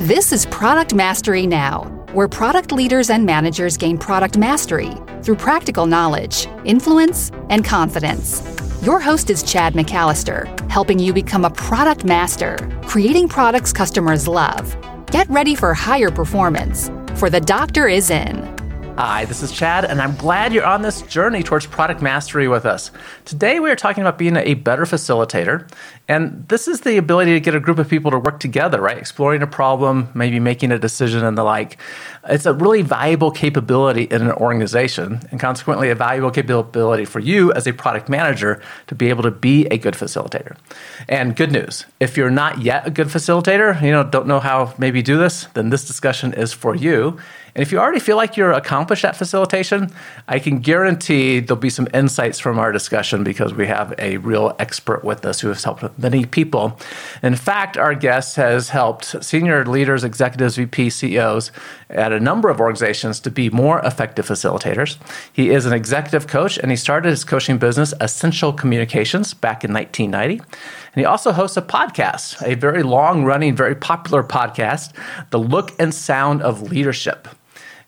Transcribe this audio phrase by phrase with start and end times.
[0.00, 4.92] This is Product Mastery Now, where product leaders and managers gain product mastery
[5.22, 8.42] through practical knowledge, influence, and confidence.
[8.82, 14.76] Your host is Chad McAllister, helping you become a product master, creating products customers love.
[15.12, 18.53] Get ready for higher performance, for the doctor is in.
[18.96, 22.64] Hi, this is Chad, and I'm glad you're on this journey towards product mastery with
[22.64, 22.92] us.
[23.24, 25.68] Today, we are talking about being a better facilitator,
[26.06, 28.96] and this is the ability to get a group of people to work together, right?
[28.96, 31.76] Exploring a problem, maybe making a decision, and the like.
[32.28, 37.52] It's a really valuable capability in an organization, and consequently, a valuable capability for you
[37.52, 40.56] as a product manager to be able to be a good facilitator.
[41.08, 44.72] And good news if you're not yet a good facilitator, you know, don't know how
[44.78, 47.18] maybe do this, then this discussion is for you.
[47.54, 49.90] And if you already feel like you're accomplished at facilitation,
[50.26, 54.56] I can guarantee there'll be some insights from our discussion because we have a real
[54.58, 56.80] expert with us who has helped many people.
[57.22, 61.52] In fact, our guest has helped senior leaders, executives, VP, CEOs
[61.90, 64.98] at a number of organizations to be more effective facilitators.
[65.32, 69.72] He is an executive coach and he started his coaching business, Essential Communications, back in
[69.72, 70.42] 1990.
[70.94, 74.92] And he also hosts a podcast, a very long running, very popular podcast,
[75.30, 77.28] The Look and Sound of Leadership.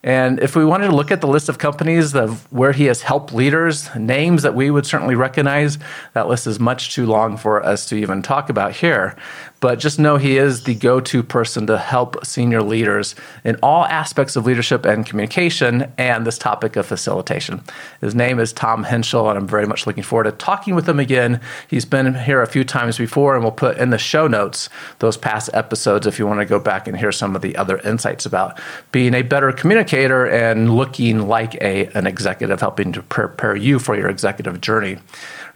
[0.07, 3.03] And if we wanted to look at the list of companies of where he has
[3.03, 5.79] helped leaders, names that we would certainly recognize,
[6.15, 9.17] that list is much too long for us to even talk about here.
[9.61, 13.85] But just know he is the go to person to help senior leaders in all
[13.87, 17.63] aspects of leadership and communication and this topic of facilitation.
[18.01, 21.01] His name is Tom Henschel, and I'm very much looking forward to talking with him
[21.01, 21.41] again.
[21.69, 25.17] He's been here a few times before, and we'll put in the show notes those
[25.17, 28.27] past episodes if you want to go back and hear some of the other insights
[28.27, 28.61] about
[28.93, 33.97] being a better communicator and looking like a, an executive, helping to prepare you for
[33.97, 34.99] your executive journey.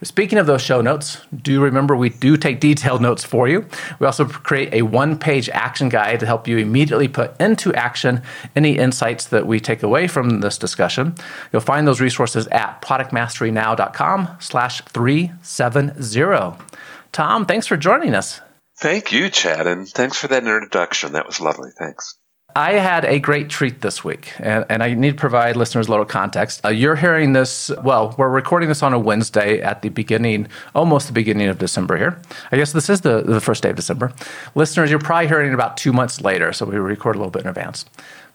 [0.03, 3.67] Speaking of those show notes, do remember we do take detailed notes for you.
[3.99, 8.23] We also create a one page action guide to help you immediately put into action
[8.55, 11.13] any insights that we take away from this discussion.
[11.53, 16.57] You'll find those resources at productmasterynow.com slash 370.
[17.11, 18.41] Tom, thanks for joining us.
[18.79, 21.13] Thank you, Chad, and thanks for that introduction.
[21.13, 21.69] That was lovely.
[21.77, 22.17] Thanks.
[22.55, 25.91] I had a great treat this week, and, and, I need to provide listeners a
[25.91, 26.65] little context.
[26.65, 31.07] Uh, you're hearing this, well, we're recording this on a Wednesday at the beginning, almost
[31.07, 32.19] the beginning of December here.
[32.51, 34.11] I guess this is the, the first day of December.
[34.55, 37.47] Listeners, you're probably hearing about two months later, so we record a little bit in
[37.47, 37.85] advance.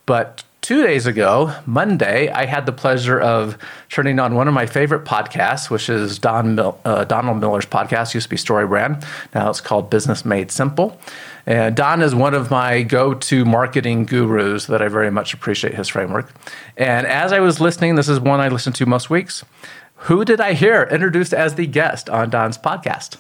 [0.07, 4.67] But two days ago, Monday, I had the pleasure of turning on one of my
[4.67, 9.05] favorite podcasts, which is Don Mil- uh, Donald Miller's podcast, used to be Story Brand.
[9.35, 10.99] Now it's called Business Made Simple.
[11.47, 15.75] And Don is one of my go to marketing gurus that I very much appreciate
[15.75, 16.33] his framework.
[16.77, 19.45] And as I was listening, this is one I listen to most weeks.
[20.01, 23.19] Who did I hear introduced as the guest on Don's podcast?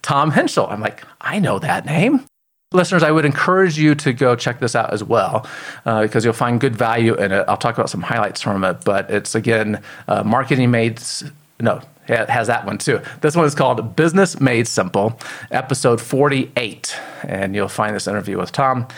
[0.00, 0.66] Tom Henschel.
[0.66, 2.24] I'm like, I know that name.
[2.72, 5.46] Listeners, I would encourage you to go check this out as well
[5.84, 7.44] uh, because you'll find good value in it.
[7.46, 11.02] I'll talk about some highlights from it, but it's again, uh, marketing made,
[11.60, 13.00] no, it has that one too.
[13.20, 15.18] This one is called Business Made Simple,
[15.50, 16.96] episode 48.
[17.22, 18.88] And you'll find this interview with Tom.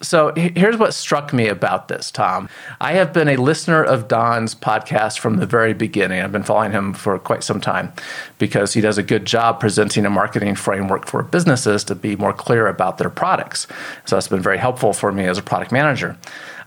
[0.00, 2.48] So here's what struck me about this, Tom.
[2.80, 6.20] I have been a listener of Don's podcast from the very beginning.
[6.20, 7.92] I've been following him for quite some time
[8.38, 12.32] because he does a good job presenting a marketing framework for businesses to be more
[12.32, 13.66] clear about their products.
[14.04, 16.16] So that's been very helpful for me as a product manager.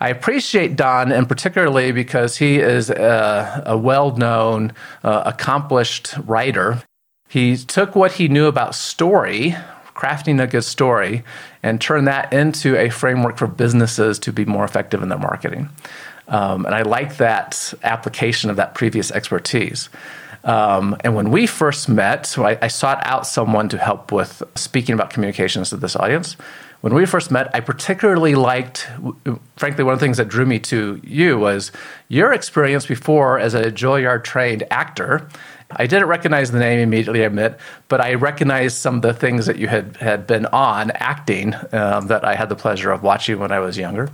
[0.02, 6.84] I appreciate Don, and particularly because he is a, a well known, uh, accomplished writer.
[7.30, 9.56] He took what he knew about story,
[9.96, 11.24] crafting a good story,
[11.64, 15.70] and turn that into a framework for businesses to be more effective in their marketing.
[16.28, 19.90] Um, and I like that application of that previous expertise.
[20.44, 24.42] Um, and when we first met, so I, I sought out someone to help with
[24.56, 26.36] speaking about communications to this audience
[26.82, 28.88] when we first met, I particularly liked,
[29.56, 31.72] frankly, one of the things that drew me to you was
[32.08, 35.30] your experience before as a Juilliard trained actor.
[35.76, 39.46] I didn't recognize the name immediately, I admit, but I recognized some of the things
[39.46, 43.40] that you had, had been on acting um, that I had the pleasure of watching
[43.40, 44.10] when I was younger.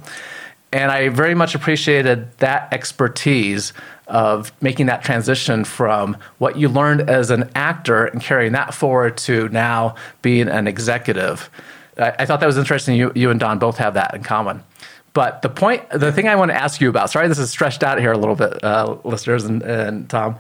[0.72, 3.74] And I very much appreciated that expertise
[4.08, 9.18] of making that transition from what you learned as an actor and carrying that forward
[9.18, 11.50] to now being an executive.
[11.98, 12.96] I, I thought that was interesting.
[12.96, 14.64] You, you and Don both have that in common.
[15.14, 17.82] But the point, the thing I want to ask you about, sorry, this is stretched
[17.82, 20.38] out here a little bit, uh, listeners and, and Tom.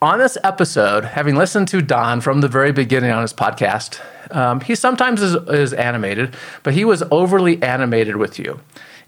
[0.00, 4.00] On this episode, having listened to Don from the very beginning on his podcast,
[4.34, 8.60] um, he sometimes is, is animated, but he was overly animated with you.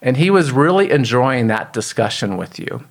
[0.03, 2.83] And he was really enjoying that discussion with you.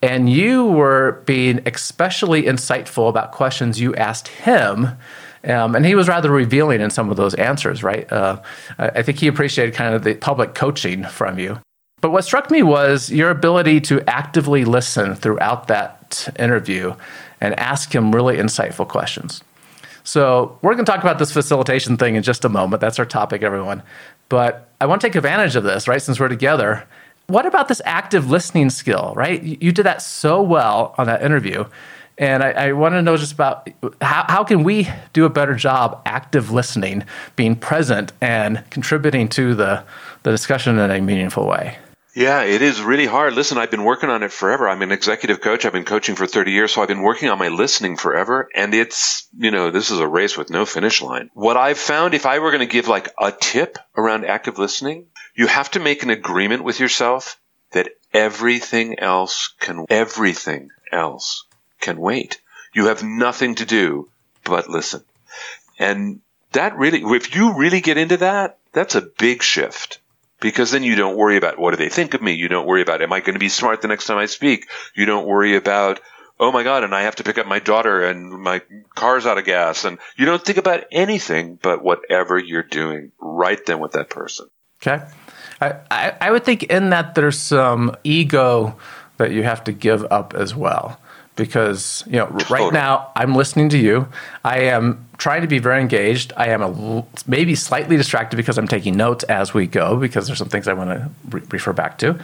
[0.00, 4.96] And you were being especially insightful about questions you asked him
[5.44, 8.10] Um, and he was rather revealing in some of those answers, right?
[8.12, 8.42] Uh,
[8.78, 11.58] I think he appreciated kind of the public coaching from you.
[12.02, 16.94] But what struck me was your ability to actively listen throughout that interview
[17.40, 19.42] and ask him really insightful questions.
[20.02, 22.80] So, we're going to talk about this facilitation thing in just a moment.
[22.80, 23.82] That's our topic, everyone.
[24.28, 26.00] But I want to take advantage of this, right?
[26.00, 26.86] Since we're together.
[27.26, 29.42] What about this active listening skill, right?
[29.42, 31.64] You did that so well on that interview.
[32.18, 33.68] And I, I want to know just about
[34.02, 37.04] how, how can we do a better job active listening,
[37.36, 39.84] being present, and contributing to the,
[40.22, 41.78] the discussion in a meaningful way?
[42.14, 43.34] Yeah, it is really hard.
[43.34, 44.68] Listen, I've been working on it forever.
[44.68, 45.64] I'm an executive coach.
[45.64, 48.48] I've been coaching for 30 years, so I've been working on my listening forever.
[48.52, 51.30] And it's, you know, this is a race with no finish line.
[51.34, 55.06] What I've found, if I were going to give like a tip around active listening,
[55.34, 57.40] you have to make an agreement with yourself
[57.70, 61.44] that everything else can, everything else
[61.80, 62.40] can wait.
[62.74, 64.08] You have nothing to do
[64.42, 65.04] but listen.
[65.78, 66.22] And
[66.52, 70.00] that really, if you really get into that, that's a big shift
[70.40, 72.32] because then you don't worry about what do they think of me.
[72.32, 74.68] You don't worry about am I going to be smart the next time I speak.
[74.94, 76.00] You don't worry about
[76.40, 78.62] oh my god, and I have to pick up my daughter and my
[78.94, 83.64] car's out of gas, and you don't think about anything but whatever you're doing right
[83.66, 84.48] then with that person.
[84.82, 85.04] Okay,
[85.60, 88.76] I I, I would think in that there's some ego
[89.18, 90.98] that you have to give up as well
[91.36, 94.08] because you know right now I'm listening to you.
[94.42, 96.32] I am trying to be very engaged.
[96.36, 100.38] I am a, maybe slightly distracted because I'm taking notes as we go because there's
[100.38, 102.18] some things I want to re- refer back to.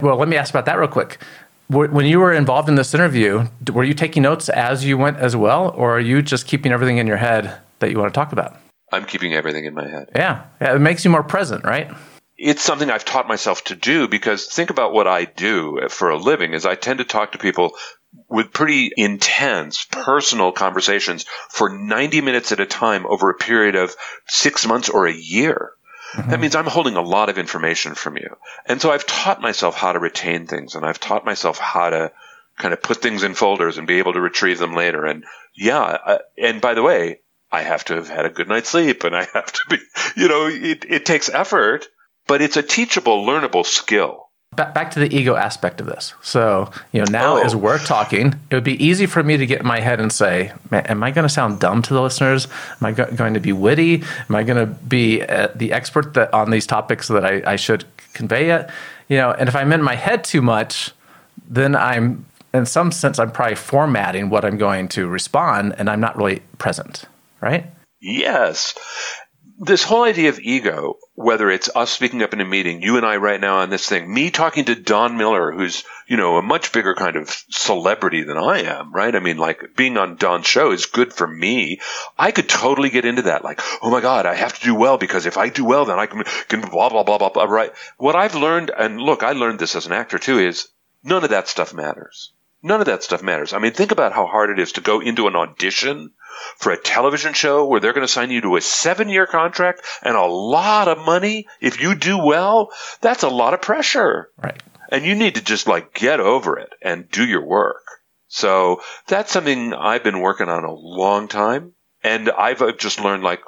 [0.00, 1.18] Well, let me ask about that real quick.
[1.68, 5.34] When you were involved in this interview, were you taking notes as you went as
[5.34, 8.32] well, or are you just keeping everything in your head that you want to talk
[8.32, 8.58] about?
[8.92, 10.10] I'm keeping everything in my head.
[10.14, 11.90] Yeah, yeah it makes you more present, right?
[12.42, 16.18] It's something I've taught myself to do because think about what I do for a
[16.18, 17.74] living is I tend to talk to people
[18.28, 23.94] with pretty intense personal conversations for 90 minutes at a time over a period of
[24.26, 25.70] six months or a year.
[26.14, 26.30] Mm-hmm.
[26.30, 28.36] That means I'm holding a lot of information from you.
[28.66, 32.12] And so I've taught myself how to retain things and I've taught myself how to
[32.58, 35.06] kind of put things in folders and be able to retrieve them later.
[35.06, 35.24] And
[35.54, 37.20] yeah, uh, and by the way,
[37.52, 39.78] I have to have had a good night's sleep and I have to be,
[40.20, 41.86] you know, it, it takes effort,
[42.26, 44.22] but it's a teachable, learnable skill
[44.54, 46.14] back to the ego aspect of this.
[46.20, 47.42] So, you know, now oh.
[47.42, 50.12] as we're talking, it would be easy for me to get in my head and
[50.12, 52.48] say, am I going to sound dumb to the listeners?
[52.80, 54.02] Am I go- going to be witty?
[54.28, 57.56] Am I going to be uh, the expert that on these topics that I, I
[57.56, 58.68] should convey it?
[59.08, 60.92] You know, and if I'm in my head too much,
[61.48, 66.00] then I'm, in some sense, I'm probably formatting what I'm going to respond and I'm
[66.00, 67.06] not really present,
[67.40, 67.66] right?
[68.00, 68.74] Yes
[69.62, 73.04] this whole idea of ego, whether it's us speaking up in a meeting, you and
[73.04, 76.42] I right now on this thing, me talking to Don Miller, who's, you know, a
[76.42, 79.14] much bigger kind of celebrity than I am, right?
[79.14, 81.80] I mean, like being on Don's show is good for me.
[82.18, 83.44] I could totally get into that.
[83.44, 85.98] Like, oh my God, I have to do well because if I do well, then
[85.98, 87.72] I can, can blah, blah, blah, blah, blah, right?
[87.98, 90.68] What I've learned, and look, I learned this as an actor too, is
[91.04, 92.32] none of that stuff matters.
[92.62, 93.52] None of that stuff matters.
[93.52, 96.12] I mean, think about how hard it is to go into an audition
[96.56, 99.82] for a television show where they're going to sign you to a seven year contract
[100.02, 102.70] and a lot of money if you do well,
[103.00, 104.30] that's a lot of pressure.
[104.42, 104.60] Right.
[104.90, 107.84] And you need to just like get over it and do your work.
[108.28, 111.72] So that's something I've been working on a long time.
[112.02, 113.40] And I've just learned like,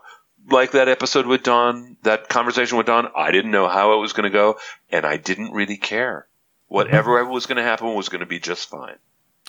[0.50, 4.12] like that episode with Don, that conversation with Don, I didn't know how it was
[4.12, 4.58] going to go
[4.90, 6.28] and I didn't really care.
[6.66, 7.32] Whatever mm-hmm.
[7.32, 8.96] was going to happen was going to be just fine.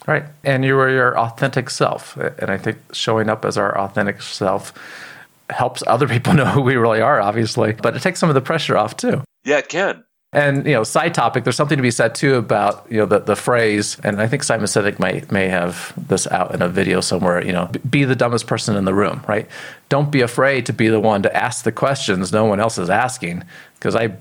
[0.08, 0.26] Right.
[0.44, 2.18] And you were your authentic self.
[2.18, 4.74] And I think showing up as our authentic self
[5.50, 8.42] helps other people know who we really are, obviously, but it takes some of the
[8.42, 9.24] pressure off too.
[9.44, 10.04] Yeah, it can.
[10.34, 11.46] And you know, side topic.
[11.46, 14.44] There's something to be said too about you know the, the phrase, and I think
[14.44, 17.46] Simon Sinek might may have this out in a video somewhere.
[17.46, 19.48] You know, be the dumbest person in the room, right?
[19.88, 22.90] Don't be afraid to be the one to ask the questions no one else is
[22.90, 24.18] asking, because I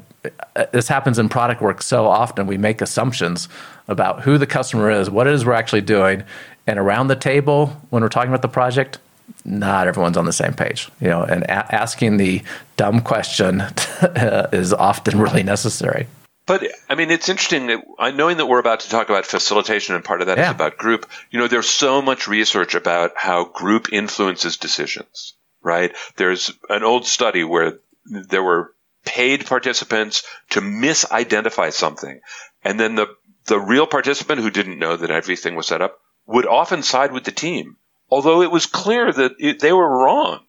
[0.73, 2.47] this happens in product work so often.
[2.47, 3.49] We make assumptions
[3.89, 6.25] about who the customer is, what it is we're actually doing,
[6.67, 8.99] and around the table when we're talking about the project,
[9.45, 10.91] not everyone's on the same page.
[11.01, 12.43] You know, and a- asking the
[12.77, 13.61] dumb question
[14.03, 16.07] is often really necessary.
[16.47, 20.05] But I mean, it's interesting that knowing that we're about to talk about facilitation, and
[20.05, 20.51] part of that yeah.
[20.51, 21.09] is about group.
[21.31, 25.35] You know, there's so much research about how group influences decisions.
[25.63, 25.97] Right?
[26.17, 28.74] There's an old study where there were
[29.05, 32.21] paid participants to misidentify something.
[32.63, 33.09] And then the,
[33.47, 37.25] the real participant who didn't know that everything was set up would often side with
[37.25, 37.77] the team,
[38.11, 40.41] although it was clear that it, they were wrong.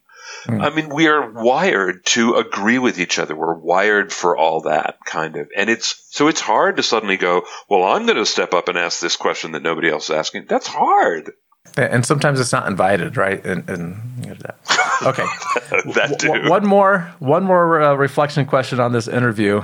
[0.48, 0.62] Mm.
[0.62, 3.36] I mean, we are wired to agree with each other.
[3.36, 5.50] We're wired for all that kind of.
[5.56, 8.78] And it's, so it's hard to suddenly go, well, I'm going to step up and
[8.78, 10.46] ask this question that nobody else is asking.
[10.48, 11.32] That's hard.
[11.78, 13.46] And sometimes it's not invited, right?
[13.46, 14.58] And, and you know, that.
[15.06, 15.26] Okay.
[15.94, 16.50] that too.
[16.50, 19.62] One more, one more uh, reflection question on this interview.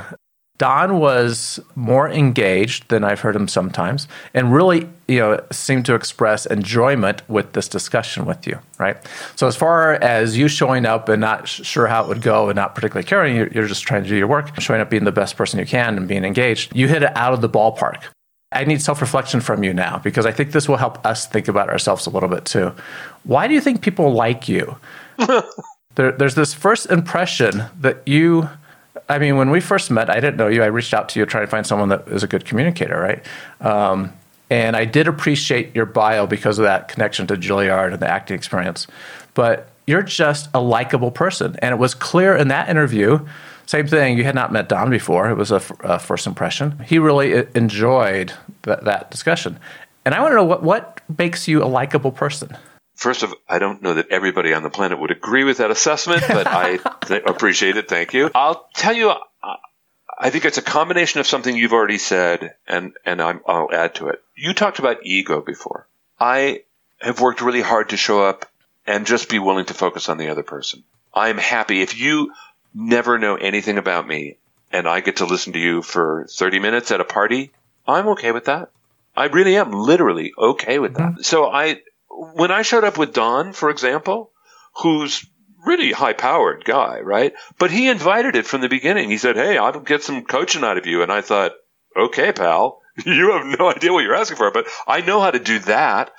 [0.62, 5.96] Don was more engaged than I've heard him sometimes, and really, you know, seemed to
[5.96, 8.96] express enjoyment with this discussion with you, right?
[9.36, 12.56] So, as far as you showing up and not sure how it would go and
[12.56, 15.12] not particularly caring, you're, you're just trying to do your work, showing up being the
[15.12, 16.76] best person you can and being engaged.
[16.76, 18.04] You hit it out of the ballpark.
[18.52, 21.48] I need self reflection from you now because I think this will help us think
[21.48, 22.74] about ourselves a little bit too.
[23.24, 24.78] Why do you think people like you?
[25.96, 28.50] there, there's this first impression that you,
[29.08, 30.64] I mean, when we first met, I didn't know you.
[30.64, 33.26] I reached out to you trying to find someone that is a good communicator, right?
[33.66, 34.12] Um,
[34.50, 38.36] and I did appreciate your bio because of that connection to Juilliard and the acting
[38.36, 38.86] experience.
[39.34, 41.56] But you're just a likable person.
[41.62, 43.26] And it was clear in that interview
[43.66, 44.18] same thing.
[44.18, 45.30] You had not met Don before.
[45.30, 46.80] It was a, a first impression.
[46.80, 49.60] He really enjoyed that, that discussion.
[50.06, 52.58] And I want to know what, what makes you a likable person?
[52.96, 56.24] First of, I don't know that everybody on the planet would agree with that assessment,
[56.28, 57.88] but I th- appreciate it.
[57.88, 58.30] Thank you.
[58.36, 59.14] I'll tell you,
[60.22, 63.96] I think it's a combination of something you've already said, and and i will add
[63.96, 64.22] to it.
[64.36, 65.88] You talked about ego before.
[66.20, 66.62] I
[67.00, 68.46] have worked really hard to show up
[68.86, 70.84] and just be willing to focus on the other person.
[71.12, 72.34] I'm happy if you
[72.74, 74.38] never know anything about me
[74.72, 77.52] and I get to listen to you for 30 minutes at a party,
[77.88, 78.72] I'm okay with that.
[79.16, 81.12] I really am literally okay with that.
[81.12, 81.22] Mm-hmm.
[81.22, 84.32] So I, when I showed up with Don, for example,
[84.78, 85.26] who's
[85.66, 87.34] really high powered guy, right?
[87.60, 89.10] But he invited it from the beginning.
[89.10, 91.04] He said, Hey, I'll get some coaching out of you.
[91.04, 91.52] And I thought,
[91.96, 95.40] okay, pal, you have no idea what you're asking for, but I know how to
[95.40, 96.12] do that.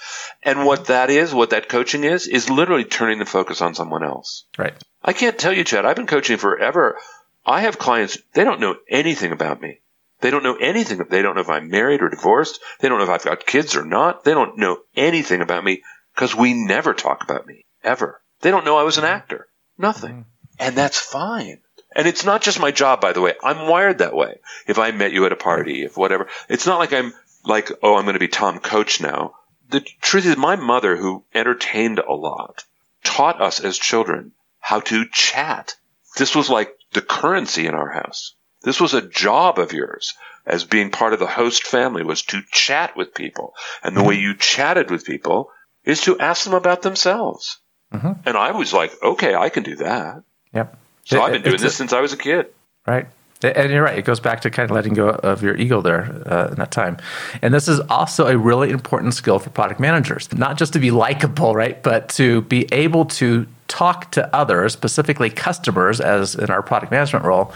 [0.42, 4.04] And what that is, what that coaching is, is literally turning the focus on someone
[4.04, 4.44] else.
[4.56, 4.74] Right.
[5.02, 5.84] I can't tell you, Chad.
[5.84, 6.98] I've been coaching forever.
[7.44, 9.80] I have clients, they don't know anything about me.
[10.20, 11.04] They don't know anything.
[11.10, 12.60] They don't know if I'm married or divorced.
[12.78, 14.22] They don't know if I've got kids or not.
[14.22, 15.82] They don't know anything about me
[16.14, 18.22] because we never talk about me, ever.
[18.40, 19.48] They don't know I was an actor.
[19.76, 20.10] Nothing.
[20.10, 20.22] Mm-hmm.
[20.60, 21.60] And that's fine.
[21.94, 23.34] And it's not just my job, by the way.
[23.42, 24.38] I'm wired that way.
[24.66, 27.12] If I met you at a party, if whatever, it's not like I'm
[27.44, 29.34] like, oh, I'm going to be Tom Coach now.
[29.70, 32.64] The truth is, my mother, who entertained a lot,
[33.04, 35.76] taught us as children how to chat.
[36.16, 38.34] This was like the currency in our house.
[38.62, 40.14] This was a job of yours
[40.46, 43.54] as being part of the host family was to chat with people.
[43.82, 44.08] And the mm-hmm.
[44.08, 45.50] way you chatted with people
[45.84, 47.58] is to ask them about themselves.
[47.92, 48.12] Mm-hmm.
[48.26, 50.22] And I was like, okay, I can do that.
[50.54, 50.78] Yep.
[51.04, 52.46] So it, I've been doing this a, since I was a kid.
[52.86, 53.06] Right.
[53.42, 53.98] And you're right.
[53.98, 56.70] It goes back to kind of letting go of your ego there uh, in that
[56.70, 56.98] time.
[57.40, 60.92] And this is also a really important skill for product managers, not just to be
[60.92, 61.82] likable, right?
[61.82, 67.24] But to be able to talk to others, specifically customers, as in our product management
[67.24, 67.52] role,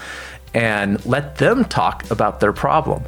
[0.53, 3.03] and let them talk about their problem.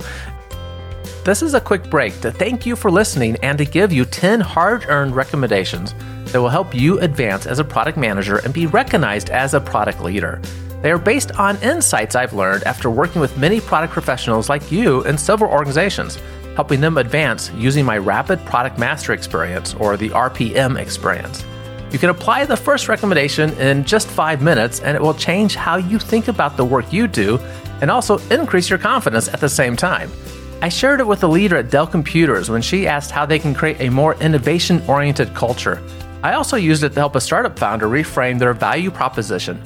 [1.25, 4.39] This is a quick break to thank you for listening and to give you 10
[4.39, 5.93] hard earned recommendations
[6.31, 10.01] that will help you advance as a product manager and be recognized as a product
[10.01, 10.41] leader.
[10.81, 15.03] They are based on insights I've learned after working with many product professionals like you
[15.05, 16.17] in several organizations,
[16.55, 21.43] helping them advance using my Rapid Product Master experience or the RPM experience.
[21.91, 25.77] You can apply the first recommendation in just five minutes, and it will change how
[25.77, 27.39] you think about the work you do
[27.81, 30.11] and also increase your confidence at the same time.
[30.61, 33.55] I shared it with a leader at Dell Computers when she asked how they can
[33.55, 35.81] create a more innovation oriented culture.
[36.21, 39.61] I also used it to help a startup founder reframe their value proposition.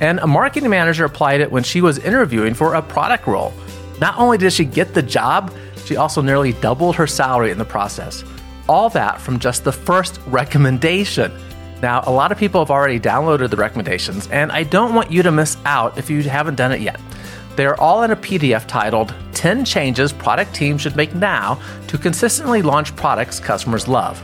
[0.00, 3.54] And a marketing manager applied it when she was interviewing for a product role.
[4.00, 5.52] Not only did she get the job,
[5.84, 8.22] she also nearly doubled her salary in the process.
[8.68, 11.32] All that from just the first recommendation.
[11.80, 15.22] Now, a lot of people have already downloaded the recommendations, and I don't want you
[15.22, 17.00] to miss out if you haven't done it yet.
[17.56, 21.96] They are all in a PDF titled 10 Changes Product Teams Should Make Now to
[21.96, 24.22] Consistently Launch Products Customers Love.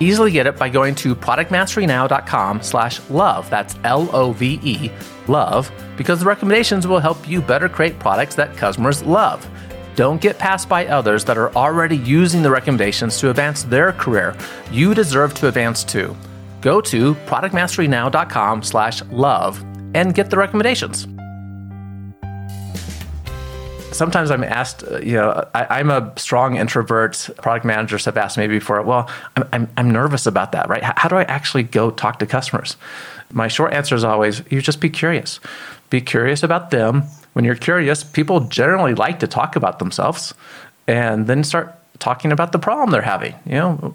[0.00, 3.50] Easily get it by going to productmasterynow.com slash love.
[3.50, 4.90] That's L-O-V-E,
[5.26, 9.48] love, because the recommendations will help you better create products that customers love.
[9.96, 14.36] Don't get passed by others that are already using the recommendations to advance their career.
[14.70, 16.16] You deserve to advance too
[16.60, 19.62] go to productmasterynow.com slash love
[19.94, 21.06] and get the recommendations.
[23.98, 27.28] Sometimes I'm asked, uh, you know, I, am a strong introvert.
[27.38, 30.82] Product managers have asked me before, well, I'm, I'm, I'm nervous about that, right?
[30.82, 32.76] How, how do I actually go talk to customers?
[33.32, 35.40] My short answer is always, you just be curious.
[35.90, 37.02] Be curious about them.
[37.32, 40.32] When you're curious, people generally like to talk about themselves
[40.86, 43.34] and then start talking about the problem they're having.
[43.44, 43.94] You know,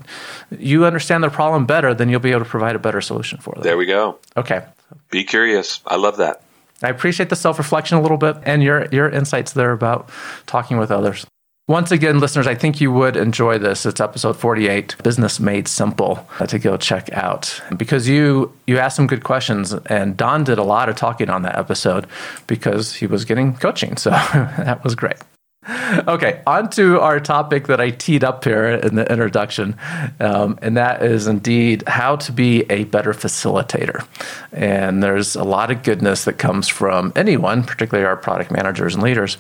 [0.52, 3.54] you understand their problem better, then you'll be able to provide a better solution for
[3.56, 3.64] them.
[3.64, 4.20] There we go.
[4.36, 4.66] Okay.
[5.10, 5.80] Be curious.
[5.88, 6.42] I love that.
[6.84, 10.10] I appreciate the self reflection a little bit and your your insights there about
[10.46, 11.26] talking with others.
[11.70, 13.86] Once again, listeners, I think you would enjoy this.
[13.86, 17.62] It's episode 48, Business Made Simple, uh, to go check out.
[17.78, 21.44] Because you you asked some good questions, and Don did a lot of talking on
[21.44, 22.06] that episode
[22.48, 23.96] because he was getting coaching.
[23.96, 24.10] So
[24.60, 25.16] that was great.
[25.66, 29.78] Okay, on to our topic that I teed up here in the introduction,
[30.20, 34.06] um, and that is indeed how to be a better facilitator.
[34.52, 39.04] And there's a lot of goodness that comes from anyone, particularly our product managers and
[39.04, 39.38] leaders,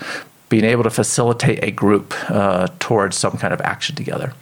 [0.47, 4.33] being able to facilitate a group uh, towards some kind of action together.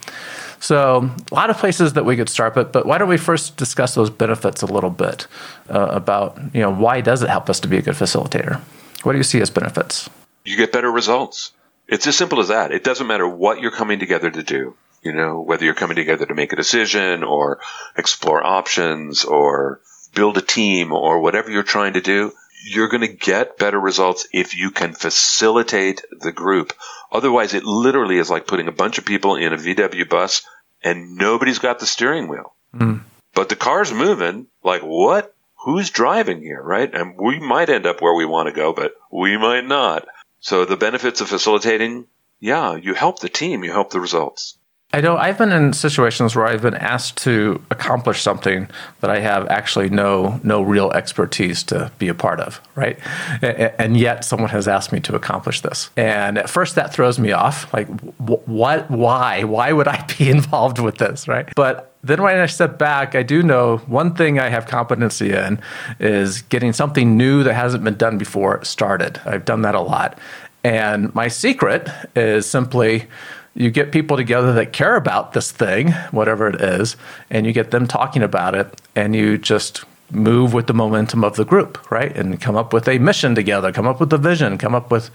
[0.60, 3.56] So, a lot of places that we could start, but but why don't we first
[3.56, 5.26] discuss those benefits a little bit
[5.68, 8.60] uh, about you know why does it help us to be a good facilitator?
[9.02, 10.08] What do you see as benefits?
[10.44, 11.52] You get better results.
[11.92, 12.72] It's as simple as that.
[12.72, 14.74] It doesn't matter what you're coming together to do.
[15.02, 17.60] You know, whether you're coming together to make a decision or
[17.98, 19.80] explore options or
[20.14, 22.32] build a team or whatever you're trying to do,
[22.64, 26.72] you're going to get better results if you can facilitate the group.
[27.10, 30.46] Otherwise, it literally is like putting a bunch of people in a VW bus
[30.82, 32.54] and nobody's got the steering wheel.
[32.74, 33.02] Mm.
[33.34, 34.46] But the car's moving.
[34.64, 35.34] Like, what?
[35.64, 36.92] Who's driving here, right?
[36.92, 40.08] And we might end up where we want to go, but we might not.
[40.42, 42.06] So the benefits of facilitating,
[42.40, 44.58] yeah, you help the team, you help the results.
[44.92, 48.68] I know I've been in situations where I've been asked to accomplish something
[49.00, 52.98] that I have actually no no real expertise to be a part of, right?
[53.40, 57.32] And yet someone has asked me to accomplish this, and at first that throws me
[57.32, 57.72] off.
[57.72, 58.90] Like, what?
[58.90, 59.44] Why?
[59.44, 61.48] Why would I be involved with this, right?
[61.56, 65.60] But then when I step back, I do know one thing I have competency in
[66.00, 69.20] is getting something new that hasn't been done before started.
[69.24, 70.18] I've done that a lot,
[70.64, 73.06] and my secret is simply
[73.54, 76.96] you get people together that care about this thing, whatever it is,
[77.30, 81.36] and you get them talking about it, and you just move with the momentum of
[81.36, 82.14] the group, right?
[82.16, 85.10] And come up with a mission together, come up with a vision, come up with,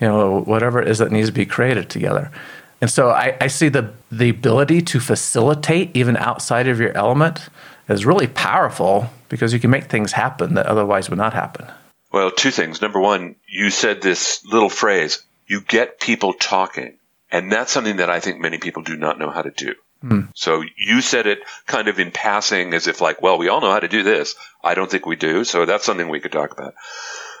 [0.00, 2.30] you know, whatever it is that needs to be created together.
[2.80, 7.48] And so I, I see the the ability to facilitate even outside of your element
[7.88, 11.66] is really powerful because you can make things happen that otherwise would not happen.
[12.12, 12.80] Well, two things.
[12.80, 16.98] Number one, you said this little phrase, you get people talking.
[17.30, 19.74] And that's something that I think many people do not know how to do.
[20.00, 20.20] Hmm.
[20.34, 23.72] So you said it kind of in passing as if like, well, we all know
[23.72, 24.36] how to do this.
[24.62, 25.44] I don't think we do.
[25.44, 26.74] So that's something we could talk about.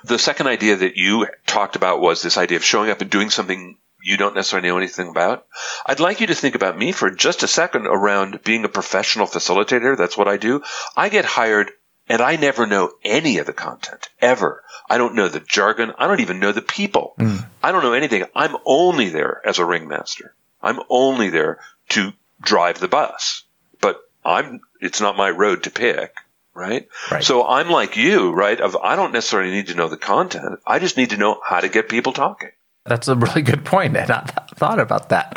[0.04, 3.30] The second idea that you talked about was this idea of showing up and doing
[3.30, 5.46] something you don't necessarily know anything about.
[5.84, 9.26] I'd like you to think about me for just a second around being a professional
[9.26, 9.96] facilitator.
[9.96, 10.62] That's what I do.
[10.96, 11.70] I get hired
[12.08, 14.62] and I never know any of the content ever.
[14.88, 15.92] I don't know the jargon.
[15.98, 17.14] I don't even know the people.
[17.18, 17.46] Mm.
[17.62, 18.24] I don't know anything.
[18.34, 20.34] I'm only there as a ringmaster.
[20.62, 21.58] I'm only there
[21.90, 23.44] to drive the bus.
[23.80, 26.14] But I'm, it's not my road to pick,
[26.54, 26.88] right?
[27.10, 27.22] right?
[27.22, 28.60] So I'm like you, right?
[28.60, 30.60] Of, I don't necessarily need to know the content.
[30.66, 32.50] I just need to know how to get people talking.
[32.88, 33.96] That's a really good point.
[33.96, 35.32] I not thought about that.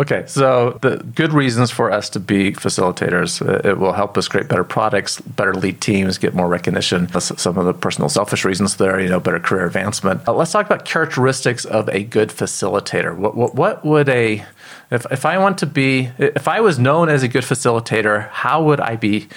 [0.00, 3.46] Okay, so the good reasons for us to be facilitators.
[3.46, 7.08] Uh, it will help us create better products, better lead teams, get more recognition.
[7.20, 10.26] Some of the personal selfish reasons there, you know, better career advancement.
[10.26, 13.16] Uh, let's talk about characteristics of a good facilitator.
[13.16, 14.44] What, what, what would a
[14.92, 18.62] if, if I want to be, if I was known as a good facilitator, how
[18.64, 19.28] would I be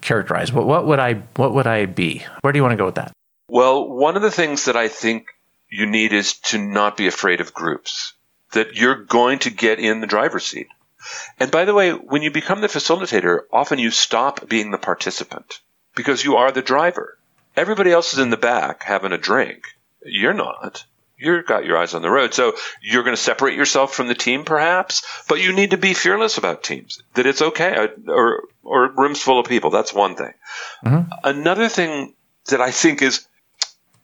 [0.00, 0.54] characterized?
[0.54, 2.24] What, what would I, what would I be?
[2.40, 3.12] Where do you want to go with that?
[3.50, 5.26] Well, one of the things that I think
[5.74, 8.12] you need is to not be afraid of groups,
[8.52, 10.68] that you're going to get in the driver's seat.
[11.40, 15.60] And by the way, when you become the facilitator, often you stop being the participant
[15.96, 17.18] because you are the driver.
[17.56, 19.64] Everybody else is in the back having a drink.
[20.04, 20.84] You're not.
[21.18, 22.34] You've got your eyes on the road.
[22.34, 25.92] So you're going to separate yourself from the team perhaps, but you need to be
[25.92, 29.70] fearless about teams, that it's okay uh, or, or rooms full of people.
[29.70, 30.34] That's one thing.
[30.84, 31.12] Mm-hmm.
[31.24, 32.14] Another thing
[32.46, 33.26] that I think is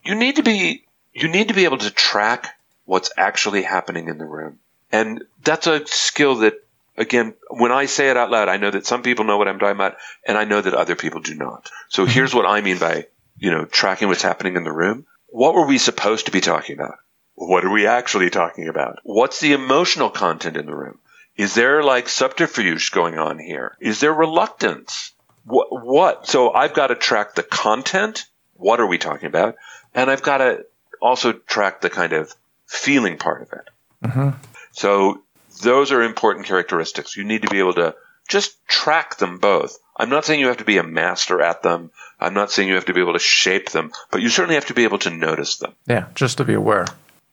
[0.05, 0.85] you need to be
[1.23, 4.59] you need to be able to track what's actually happening in the room.
[4.93, 6.55] And that's a skill that,
[6.97, 9.59] again, when I say it out loud, I know that some people know what I'm
[9.59, 11.71] talking about, and I know that other people do not.
[11.89, 12.13] So mm-hmm.
[12.13, 13.07] here's what I mean by,
[13.39, 15.07] you know, tracking what's happening in the room.
[15.29, 16.97] What were we supposed to be talking about?
[17.37, 18.99] What are we actually talking about?
[19.05, 20.99] What's the emotional content in the room?
[21.37, 23.77] Is there like subterfuge going on here?
[23.81, 25.13] Is there reluctance?
[25.45, 25.69] What?
[25.71, 26.27] what?
[26.27, 28.27] So I've got to track the content.
[28.55, 29.55] What are we talking about?
[29.95, 30.67] And I've got to
[31.01, 32.35] also track the kind of
[32.67, 33.71] feeling part of it.
[34.05, 34.31] Mm-hmm.
[34.73, 35.23] So
[35.63, 37.17] those are important characteristics.
[37.17, 37.95] You need to be able to
[38.29, 39.79] just track them both.
[39.97, 41.91] I'm not saying you have to be a master at them.
[42.19, 44.67] I'm not saying you have to be able to shape them, but you certainly have
[44.67, 45.75] to be able to notice them.
[45.87, 46.87] Yeah, just to be aware.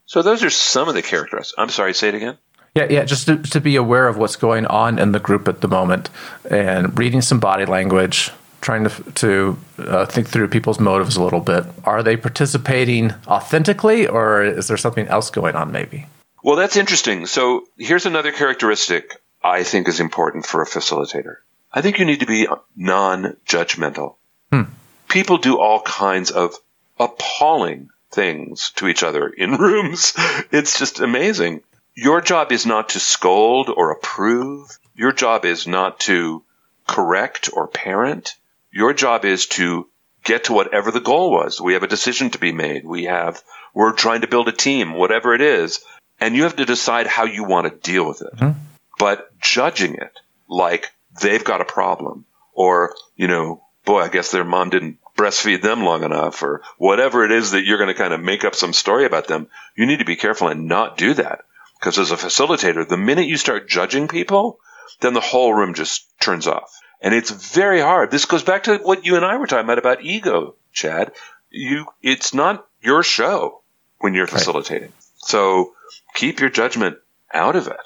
[0.05, 1.53] So those are some of the characteristics.
[1.57, 2.37] I'm sorry, say it again.
[2.75, 5.61] Yeah, yeah, just to, to be aware of what's going on in the group at
[5.61, 6.09] the moment
[6.49, 11.39] and reading some body language, trying to to uh, think through people's motives a little
[11.39, 11.65] bit.
[11.83, 15.71] Are they participating authentically, or is there something else going on?
[15.71, 16.07] Maybe.
[16.43, 17.25] Well, that's interesting.
[17.25, 21.37] So here's another characteristic I think is important for a facilitator.
[21.71, 24.15] I think you need to be non-judgmental.
[24.51, 24.63] Hmm.
[25.09, 26.55] People do all kinds of
[26.99, 30.13] appalling things to each other in rooms.
[30.51, 31.61] It's just amazing.
[31.95, 34.77] Your job is not to scold or approve.
[34.95, 36.43] Your job is not to
[36.87, 38.35] correct or parent.
[38.71, 39.87] Your job is to
[40.23, 41.61] get to whatever the goal was.
[41.61, 42.85] We have a decision to be made.
[42.85, 43.41] We have,
[43.73, 45.79] we're trying to build a team, whatever it is.
[46.19, 48.35] And you have to decide how you want to deal with it.
[48.35, 48.59] Mm-hmm.
[48.99, 50.11] But judging it
[50.49, 55.61] like they've got a problem or, you know, boy, I guess their mom didn't breastfeed
[55.61, 58.55] them long enough or whatever it is that you're going to kind of make up
[58.55, 61.41] some story about them, you need to be careful and not do that.
[61.79, 64.59] Because as a facilitator, the minute you start judging people,
[64.99, 66.71] then the whole room just turns off.
[67.01, 68.11] And it's very hard.
[68.11, 71.11] This goes back to what you and I were talking about about ego, Chad.
[71.49, 73.61] You, it's not your show
[73.99, 74.89] when you're facilitating.
[74.89, 75.03] Right.
[75.17, 75.73] So
[76.15, 76.97] keep your judgment
[77.33, 77.77] out of it.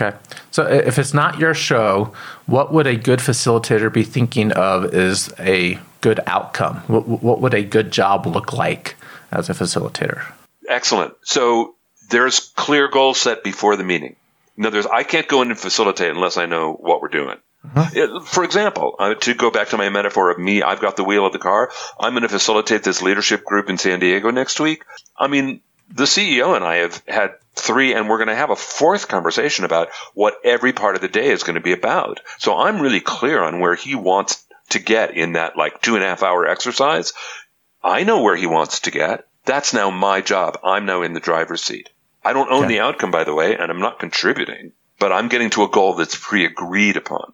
[0.00, 0.16] Okay.
[0.50, 2.14] So if it's not your show,
[2.46, 6.76] what would a good facilitator be thinking of as a good outcome?
[6.86, 8.96] What, what would a good job look like
[9.32, 10.24] as a facilitator?
[10.68, 11.14] Excellent.
[11.22, 11.74] So
[12.08, 14.16] there's clear goals set before the meeting.
[14.56, 17.38] In other words, I can't go in and facilitate unless I know what we're doing.
[17.62, 18.20] Uh-huh.
[18.20, 21.26] For example, uh, to go back to my metaphor of me, I've got the wheel
[21.26, 21.70] of the car.
[21.98, 24.84] I'm going to facilitate this leadership group in San Diego next week.
[25.16, 28.56] I mean, the CEO and I have had three, and we're going to have a
[28.56, 32.20] fourth conversation about what every part of the day is going to be about.
[32.38, 36.04] So I'm really clear on where he wants to get in that like two and
[36.04, 37.12] a half hour exercise.
[37.82, 39.26] I know where he wants to get.
[39.44, 40.58] That's now my job.
[40.62, 41.90] I'm now in the driver's seat.
[42.24, 42.74] I don't own okay.
[42.74, 45.94] the outcome, by the way, and I'm not contributing, but I'm getting to a goal
[45.94, 47.32] that's pre agreed upon.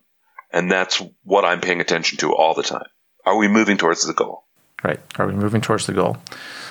[0.50, 2.86] And that's what I'm paying attention to all the time.
[3.24, 4.44] Are we moving towards the goal?
[4.84, 5.00] Right.
[5.18, 6.18] Are we moving towards the goal?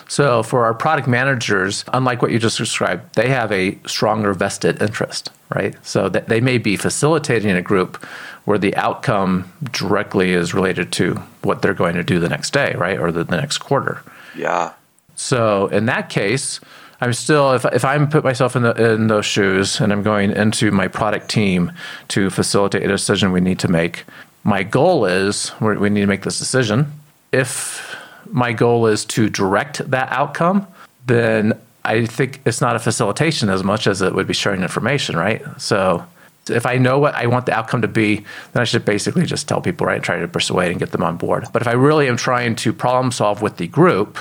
[0.08, 4.82] So for our product managers, unlike what you just described, they have a stronger vested
[4.82, 5.76] interest, right?
[5.86, 8.04] So that they may be facilitating a group
[8.46, 12.76] where the outcome directly is related to what they're going to do the next day,
[12.78, 13.00] right?
[13.00, 14.04] Or the, the next quarter.
[14.36, 14.74] Yeah.
[15.16, 16.60] So in that case,
[17.01, 20.31] I'm still if if I'm put myself in the in those shoes and I'm going
[20.31, 21.71] into my product team
[22.10, 24.05] to facilitate a decision we need to make.
[24.43, 26.91] My goal is we need to make this decision.
[27.31, 27.95] If
[28.31, 30.67] my goal is to direct that outcome,
[31.05, 35.17] then I think it's not a facilitation as much as it would be sharing information,
[35.17, 35.41] right?
[35.58, 36.05] So
[36.49, 38.17] if I know what I want the outcome to be,
[38.53, 41.03] then I should basically just tell people, right, and try to persuade and get them
[41.03, 41.47] on board.
[41.53, 44.17] But if I really am trying to problem solve with the group,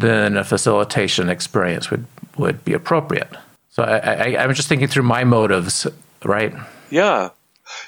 [0.00, 3.30] then a facilitation experience would, would be appropriate.
[3.70, 5.86] So I, I, I'm just thinking through my motives,
[6.24, 6.52] right?
[6.90, 7.30] Yeah.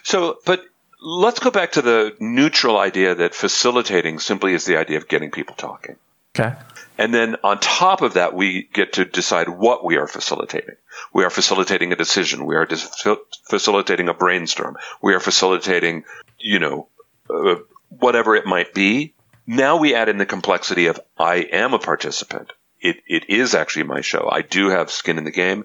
[0.02, 0.64] So, but
[1.02, 5.30] let's go back to the neutral idea that facilitating simply is the idea of getting
[5.30, 5.96] people talking.
[6.34, 6.54] Okay.
[6.98, 10.76] And then on top of that, we get to decide what we are facilitating.
[11.12, 12.46] We are facilitating a decision.
[12.46, 13.06] We are dis-
[13.48, 14.76] facilitating a brainstorm.
[15.02, 16.04] We are facilitating,
[16.38, 16.88] you know,
[17.28, 17.56] uh,
[17.88, 19.14] whatever it might be.
[19.46, 22.52] Now we add in the complexity of I am a participant.
[22.80, 24.28] It, it is actually my show.
[24.30, 25.64] I do have skin in the game.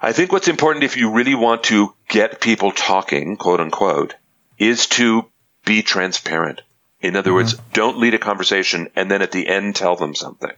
[0.00, 4.14] I think what's important if you really want to get people talking, quote unquote,
[4.58, 5.26] is to
[5.64, 6.62] be transparent.
[7.00, 7.36] In other mm-hmm.
[7.36, 10.52] words, don't lead a conversation and then at the end tell them something.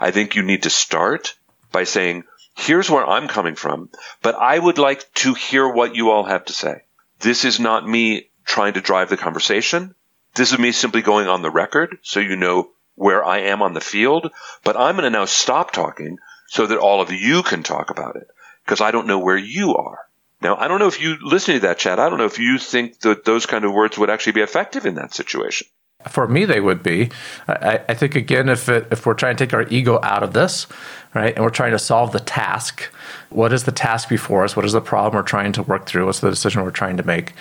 [0.00, 1.34] I think you need to start
[1.70, 3.90] by saying, here's where I'm coming from,
[4.22, 6.82] but I would like to hear what you all have to say.
[7.20, 9.94] This is not me trying to drive the conversation.
[10.38, 13.74] This is me simply going on the record so you know where I am on
[13.74, 14.30] the field,
[14.62, 18.14] but I'm going to now stop talking so that all of you can talk about
[18.14, 18.28] it
[18.64, 19.98] because I don't know where you are.
[20.40, 22.58] Now, I don't know if you listening to that Chad, I don't know if you
[22.58, 25.66] think that those kind of words would actually be effective in that situation.
[26.08, 27.10] For me, they would be.
[27.48, 30.34] I, I think again, if it, if we're trying to take our ego out of
[30.34, 30.68] this,
[31.16, 32.82] right, and we're trying to solve the task,
[33.30, 34.54] what is the task before us?
[34.54, 36.06] What is the problem we're trying to work through?
[36.06, 37.32] What's the decision we're trying to make?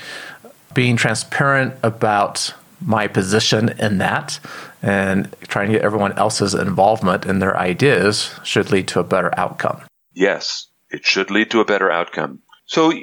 [0.74, 4.40] Being transparent about my position in that
[4.82, 9.32] and trying to get everyone else's involvement in their ideas should lead to a better
[9.38, 9.82] outcome.
[10.14, 12.40] Yes, it should lead to a better outcome.
[12.66, 12.94] So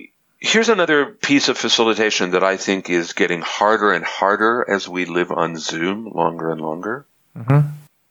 [0.40, 5.04] here's another piece of facilitation that I think is getting harder and harder as we
[5.04, 7.06] live on Zoom longer and longer.
[7.36, 7.68] Mm-hmm.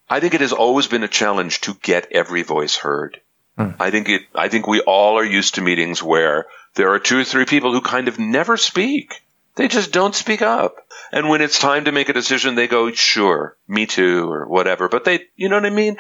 [0.10, 3.22] I think it has always been a challenge to get every voice heard.
[3.58, 3.76] Mm.
[3.80, 7.20] I think it, I think we all are used to meetings where there are two
[7.20, 9.22] or three people who kind of never speak.
[9.56, 10.88] They just don't speak up.
[11.14, 14.90] And when it's time to make a decision, they go, sure, me too, or whatever.
[14.90, 15.98] But they, you know what I mean?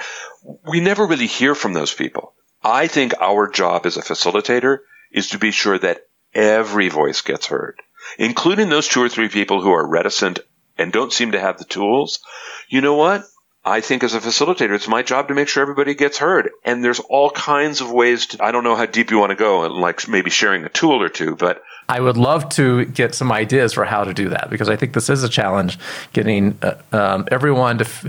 [0.67, 2.33] We never really hear from those people.
[2.63, 4.79] I think our job as a facilitator
[5.11, 7.79] is to be sure that every voice gets heard,
[8.17, 10.39] including those two or three people who are reticent
[10.79, 12.19] and don't seem to have the tools.
[12.67, 13.23] You know what?
[13.63, 16.49] I think as a facilitator, it's my job to make sure everybody gets heard.
[16.65, 19.35] And there's all kinds of ways to, I don't know how deep you want to
[19.35, 21.61] go, like maybe sharing a tool or two, but.
[21.89, 24.93] I would love to get some ideas for how to do that because I think
[24.93, 25.77] this is a challenge
[26.13, 27.85] getting uh, um, everyone to.
[27.85, 28.05] F-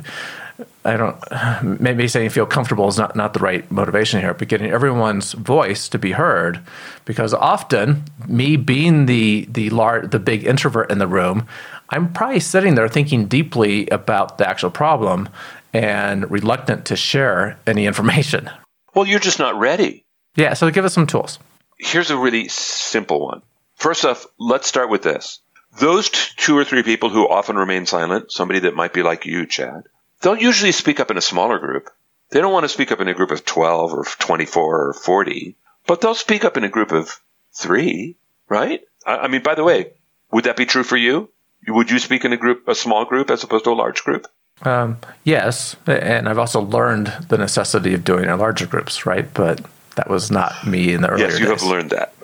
[0.84, 1.16] I don't
[1.80, 5.88] maybe saying feel comfortable is not, not the right motivation here, but getting everyone's voice
[5.88, 6.60] to be heard,
[7.04, 11.46] because often me being the the large the big introvert in the room,
[11.90, 15.28] I'm probably sitting there thinking deeply about the actual problem
[15.72, 18.48] and reluctant to share any information.
[18.94, 20.04] Well, you're just not ready.
[20.36, 21.38] Yeah, so give us some tools.
[21.78, 23.42] Here's a really simple one.
[23.84, 25.40] First off, let's start with this.
[25.78, 29.26] Those t- two or three people who often remain silent, somebody that might be like
[29.26, 29.82] you, Chad,
[30.22, 31.90] they'll usually speak up in a smaller group.
[32.30, 35.56] They don't want to speak up in a group of 12 or 24 or 40,
[35.86, 37.20] but they'll speak up in a group of
[37.52, 38.16] three,
[38.48, 38.80] right?
[39.04, 39.92] I, I mean, by the way,
[40.32, 41.28] would that be true for you?
[41.68, 44.26] Would you speak in a group, a small group, as opposed to a large group?
[44.62, 49.28] Um, yes, and I've also learned the necessity of doing it in larger groups, right?
[49.34, 49.60] But
[49.96, 51.60] that was not me in the earlier Yes, you days.
[51.60, 52.14] have learned that.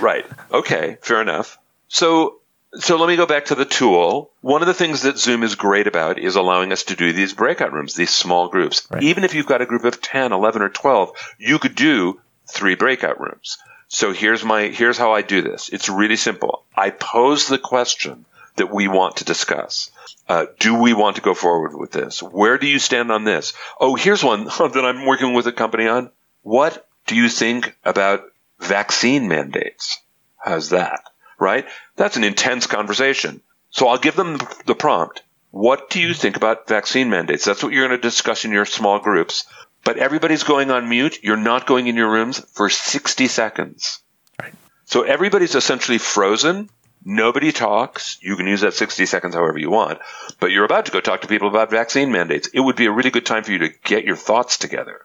[0.00, 0.26] Right.
[0.52, 0.98] Okay.
[1.02, 1.58] Fair enough.
[1.88, 2.40] So
[2.76, 4.30] so let me go back to the tool.
[4.40, 7.32] One of the things that Zoom is great about is allowing us to do these
[7.32, 8.86] breakout rooms, these small groups.
[8.90, 9.02] Right.
[9.02, 12.20] Even if you've got a group of 10, 11, or 12, you could do
[12.52, 13.58] three breakout rooms.
[13.88, 15.68] So here's my, here's how I do this.
[15.68, 16.64] It's really simple.
[16.76, 18.24] I pose the question
[18.56, 19.90] that we want to discuss.
[20.28, 22.22] Uh, do we want to go forward with this?
[22.22, 23.52] Where do you stand on this?
[23.78, 26.10] Oh, here's one that I'm working with a company on.
[26.42, 28.24] What do you think about
[28.60, 29.98] vaccine mandates?
[30.36, 31.00] How's that?
[31.38, 31.66] Right?
[31.96, 33.40] That's an intense conversation.
[33.70, 35.22] So I'll give them the prompt.
[35.50, 37.44] What do you think about vaccine mandates?
[37.44, 39.44] That's what you're going to discuss in your small groups.
[39.84, 41.22] But everybody's going on mute.
[41.22, 44.00] You're not going in your rooms for 60 seconds.
[44.40, 44.54] Right.
[44.86, 46.70] So everybody's essentially frozen.
[47.04, 48.18] Nobody talks.
[48.22, 49.98] You can use that 60 seconds however you want.
[50.40, 52.48] But you're about to go talk to people about vaccine mandates.
[52.48, 55.02] It would be a really good time for you to get your thoughts together.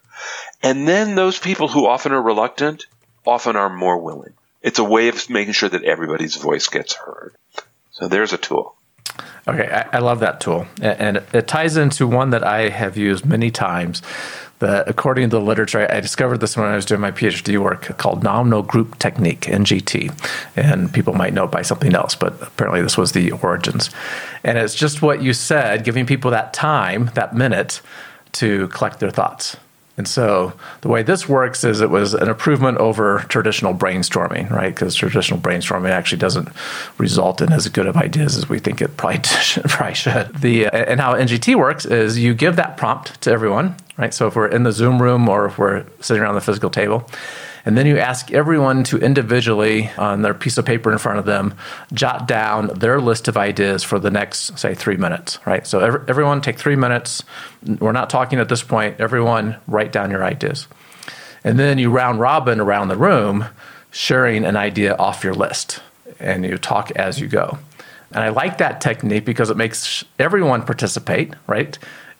[0.63, 2.85] And then those people who often are reluctant
[3.25, 4.33] often are more willing.
[4.61, 7.35] It's a way of making sure that everybody's voice gets heard.
[7.91, 8.75] So there's a tool.
[9.47, 13.25] Okay, I, I love that tool, and it ties into one that I have used
[13.25, 14.01] many times.
[14.59, 17.97] That, according to the literature, I discovered this when I was doing my PhD work
[17.97, 20.11] called nominal group technique (NGT),
[20.57, 23.89] and people might know it by something else, but apparently this was the origins.
[24.43, 27.81] And it's just what you said, giving people that time, that minute,
[28.33, 29.55] to collect their thoughts.
[29.99, 34.73] And so the way this works is it was an improvement over traditional brainstorming, right?
[34.73, 36.47] Because traditional brainstorming actually doesn't
[36.97, 39.65] result in as good of ideas as we think it probably should.
[39.65, 40.33] Probably should.
[40.37, 44.13] The uh, and how NGT works is you give that prompt to everyone, right?
[44.13, 47.05] So if we're in the Zoom room or if we're sitting around the physical table,
[47.65, 51.25] and then you ask everyone to individually, on their piece of paper in front of
[51.25, 51.53] them,
[51.93, 55.65] jot down their list of ideas for the next, say, three minutes, right?
[55.67, 57.23] So every, everyone take three minutes.
[57.65, 58.99] We're not talking at this point.
[58.99, 60.67] Everyone write down your ideas.
[61.43, 63.45] And then you round robin around the room,
[63.91, 65.81] sharing an idea off your list,
[66.19, 67.57] and you talk as you go.
[68.11, 71.77] And I like that technique because it makes everyone participate, right?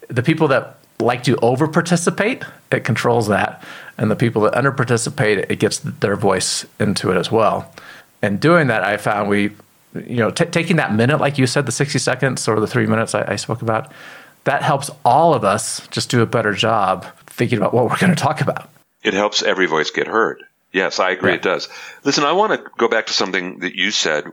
[0.07, 3.63] The people that like to over participate, it controls that.
[3.99, 7.71] And the people that under participate, it gets their voice into it as well.
[8.21, 9.51] And doing that, I found we,
[9.93, 12.85] you know, t- taking that minute, like you said, the 60 seconds or the three
[12.87, 13.91] minutes I, I spoke about,
[14.45, 18.15] that helps all of us just do a better job thinking about what we're going
[18.15, 18.69] to talk about.
[19.03, 20.41] It helps every voice get heard.
[20.71, 21.35] Yes, I agree Yeah.
[21.37, 21.67] it does.
[22.03, 24.25] Listen, I want to go back to something that you said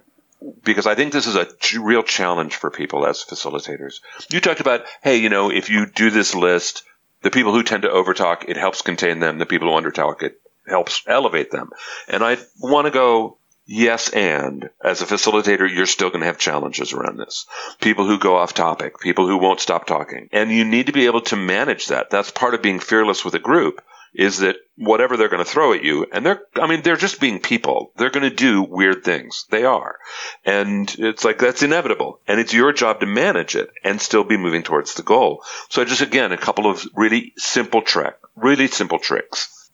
[0.62, 4.00] because I think this is a ch- real challenge for people as facilitators.
[4.30, 6.84] You talked about, hey, you know, if you do this list,
[7.26, 9.38] the people who tend to overtalk, it helps contain them.
[9.38, 11.70] The people who undertalk, it helps elevate them.
[12.06, 16.38] And I want to go, yes, and as a facilitator, you're still going to have
[16.38, 17.46] challenges around this.
[17.80, 20.28] People who go off topic, people who won't stop talking.
[20.30, 22.10] And you need to be able to manage that.
[22.10, 23.82] That's part of being fearless with a group
[24.16, 27.20] is that whatever they're going to throw at you, and they're, I mean, they're just
[27.20, 27.92] being people.
[27.96, 29.44] They're going to do weird things.
[29.50, 29.96] They are.
[30.44, 32.20] And it's like, that's inevitable.
[32.26, 35.44] And it's your job to manage it and still be moving towards the goal.
[35.68, 39.70] So just again, a couple of really simple trick, really simple tricks.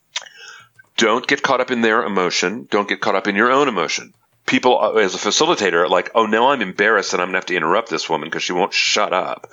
[0.97, 2.67] Don't get caught up in their emotion.
[2.69, 4.13] Don't get caught up in your own emotion.
[4.45, 7.39] People, uh, as a facilitator, are like, oh, now I'm embarrassed and I'm going to
[7.39, 9.53] have to interrupt this woman because she won't shut up.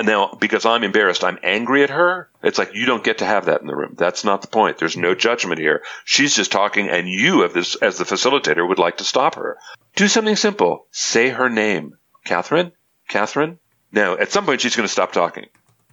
[0.00, 2.30] Now, because I'm embarrassed, I'm angry at her.
[2.42, 3.94] It's like you don't get to have that in the room.
[3.98, 4.78] That's not the point.
[4.78, 5.82] There's no judgment here.
[6.04, 9.58] She's just talking, and you, this, as the facilitator, would like to stop her.
[9.96, 10.86] Do something simple.
[10.90, 11.98] Say her name.
[12.24, 12.72] Catherine?
[13.08, 13.58] Catherine?
[13.92, 15.46] Now, at some point, she's going to stop talking.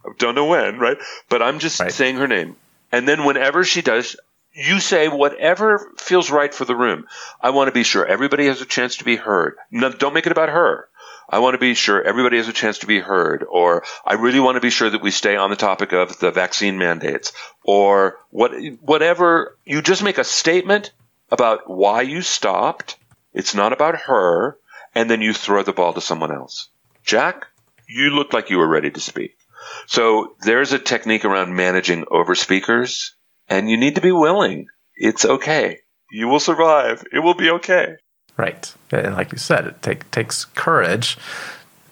[0.05, 0.97] I don't know when, right?
[1.27, 1.91] But I'm just Right.
[1.91, 2.55] saying her name.
[2.91, 4.15] And then whenever she does,
[4.53, 7.05] you say whatever feels right for the room.
[7.41, 9.55] I want to be sure everybody has a chance to be heard.
[9.71, 10.87] No, don't make it about her.
[11.31, 14.39] I want to be sure everybody has a chance to be heard, or I really
[14.39, 18.17] want to be sure that we stay on the topic of the vaccine mandates, or
[18.31, 19.55] what, whatever.
[19.63, 20.91] You just make a statement
[21.29, 22.97] about why you stopped.
[23.31, 24.57] It's not about her,
[24.95, 26.69] and then you throw the ball to someone else.
[27.03, 27.45] Jack,
[27.87, 29.37] you looked like you were ready to speak.
[29.85, 33.15] So there's a technique around managing over speakers,
[33.47, 34.67] and you need to be willing.
[34.95, 35.79] It's okay.
[36.11, 37.03] You will survive.
[37.13, 37.97] It will be okay.
[38.39, 38.73] Right.
[38.91, 41.17] And like you said, it take, takes courage,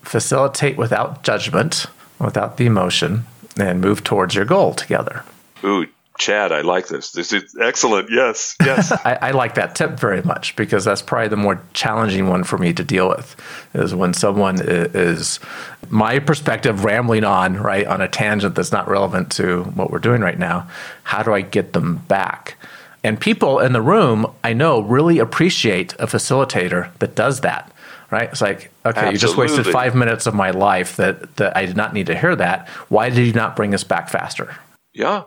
[0.01, 1.87] facilitate without judgment,
[2.19, 3.25] without the emotion,
[3.59, 5.25] and move towards your goal together.
[5.65, 7.11] Ooh, Chad, I like this.
[7.11, 8.09] This is excellent.
[8.09, 8.91] Yes, yes.
[9.05, 12.57] I, I, like that tip very much because that's probably the more challenging one for
[12.57, 13.35] me to deal with
[13.73, 15.41] is when someone is,
[15.89, 20.21] my perspective rambling on, right, on a tangent that's not relevant to what we're doing
[20.21, 20.69] right now.
[21.03, 22.55] How do I get them back?
[23.03, 27.71] And people in the room, I know, really appreciate a facilitator that does that
[28.09, 28.29] right?
[28.29, 29.11] It's like, okay, Absolutely.
[29.13, 32.17] you just wasted five minutes of my life that, that I did not need to
[32.17, 32.67] hear that.
[32.89, 34.55] Why did you not bring us back faster?
[34.93, 35.23] Yeah.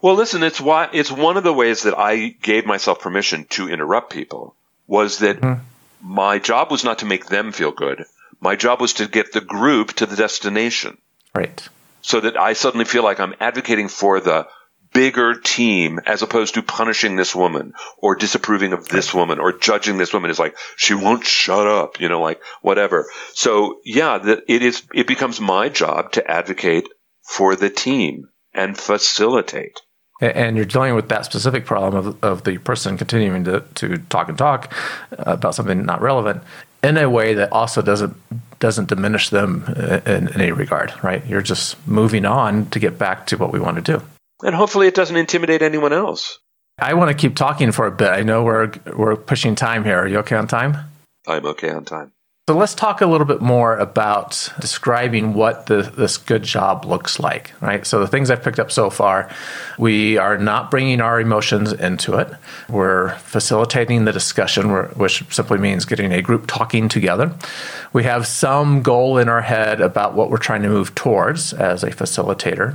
[0.00, 3.68] Well, listen, it's why it's one of the ways that I gave myself permission to
[3.68, 4.54] interrupt people
[4.86, 5.62] was that mm-hmm.
[6.02, 8.04] my job was not to make them feel good.
[8.40, 10.98] My job was to get the group to the destination.
[11.34, 11.68] Right.
[12.02, 14.46] So that I suddenly feel like I'm advocating for the
[14.92, 19.98] bigger team as opposed to punishing this woman or disapproving of this woman or judging
[19.98, 24.44] this woman is like she won't shut up you know like whatever so yeah that
[24.48, 26.88] it is it becomes my job to advocate
[27.22, 29.80] for the team and facilitate.
[30.20, 34.28] And you're dealing with that specific problem of, of the person continuing to, to talk
[34.28, 34.72] and talk
[35.12, 36.42] uh, about something not relevant
[36.82, 38.16] in a way that also doesn't
[38.60, 41.26] doesn't diminish them uh, in, in any regard, right?
[41.26, 44.04] You're just moving on to get back to what we want to do.
[44.42, 46.38] And hopefully it doesn't intimidate anyone else.
[46.78, 48.08] I want to keep talking for a bit.
[48.08, 49.98] I know we're we're pushing time here.
[49.98, 50.76] Are you okay on time?
[51.26, 52.12] I'm okay on time.
[52.52, 57.18] So let's talk a little bit more about describing what the, this good job looks
[57.18, 57.86] like, right?
[57.86, 59.30] So the things I've picked up so far,
[59.78, 62.28] we are not bringing our emotions into it.
[62.68, 67.34] We're facilitating the discussion, which simply means getting a group talking together.
[67.94, 71.82] We have some goal in our head about what we're trying to move towards as
[71.82, 72.74] a facilitator.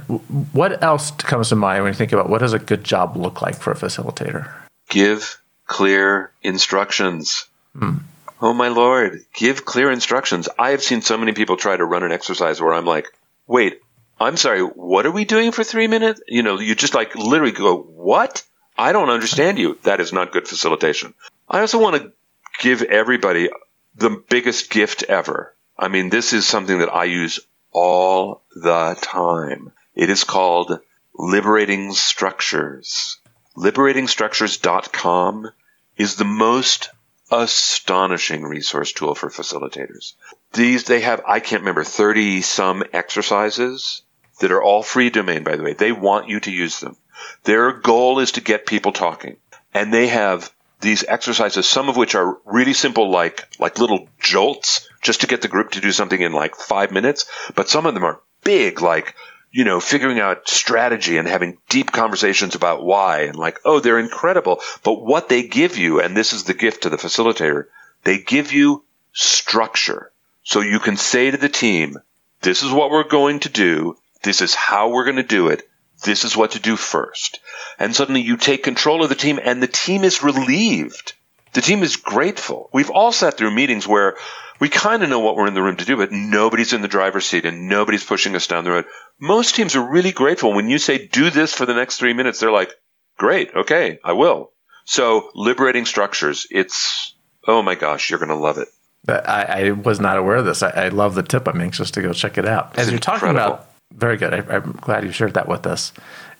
[0.54, 3.44] What else comes to mind when you think about what does a good job look
[3.44, 4.52] like for a facilitator?
[4.90, 7.46] Give clear instructions.
[7.78, 7.98] Hmm
[8.40, 10.48] Oh my lord, give clear instructions.
[10.60, 13.08] I have seen so many people try to run an exercise where I'm like,
[13.48, 13.82] wait,
[14.20, 16.22] I'm sorry, what are we doing for three minutes?
[16.28, 18.44] You know, you just like literally go, what?
[18.78, 19.80] I don't understand you.
[19.84, 21.16] That is not good facilitation.
[21.50, 22.12] I also want to
[22.60, 23.50] give everybody
[23.96, 25.56] the biggest gift ever.
[25.78, 27.40] I mean, this is something that I use
[27.72, 29.72] all the time.
[29.96, 30.80] It is called
[31.16, 33.18] Liberating Structures.
[33.56, 35.52] LiberatingStructures.com
[35.98, 36.92] is the most
[37.32, 40.14] astonishing resource tool for facilitators.
[40.54, 44.02] These, they have, I can't remember, 30 some exercises
[44.40, 45.74] that are all free domain, by the way.
[45.74, 46.96] They want you to use them.
[47.44, 49.38] Their goal is to get people talking.
[49.74, 54.88] And they have these exercises, some of which are really simple, like, like little jolts,
[55.02, 57.26] just to get the group to do something in like five minutes.
[57.56, 59.16] But some of them are big, like,
[59.58, 63.98] you know, figuring out strategy and having deep conversations about why and like, oh, they're
[63.98, 64.62] incredible.
[64.84, 67.64] But what they give you, and this is the gift to the facilitator,
[68.04, 70.12] they give you structure.
[70.44, 71.98] So you can say to the team,
[72.42, 73.98] this is what we're going to do.
[74.22, 75.68] This is how we're going to do it.
[76.04, 77.40] This is what to do first.
[77.80, 81.14] And suddenly you take control of the team and the team is relieved.
[81.54, 82.70] The team is grateful.
[82.74, 84.18] We've all sat through meetings where
[84.60, 86.88] we kind of know what we're in the room to do, but nobody's in the
[86.88, 88.86] driver's seat and nobody's pushing us down the road.
[89.20, 92.40] Most teams are really grateful when you say, do this for the next three minutes.
[92.40, 92.72] They're like,
[93.18, 93.54] great.
[93.56, 94.00] Okay.
[94.04, 94.52] I will.
[94.86, 96.48] So liberating structures.
[96.50, 97.16] It's,
[97.48, 98.68] oh my gosh, you're going to love it.
[99.08, 100.62] I, I, was not aware of this.
[100.62, 101.48] I, I, love the tip.
[101.48, 102.78] I'm anxious to go check it out.
[102.78, 104.34] As it's you're talking about, very good.
[104.34, 105.94] I, I'm glad you shared that with us.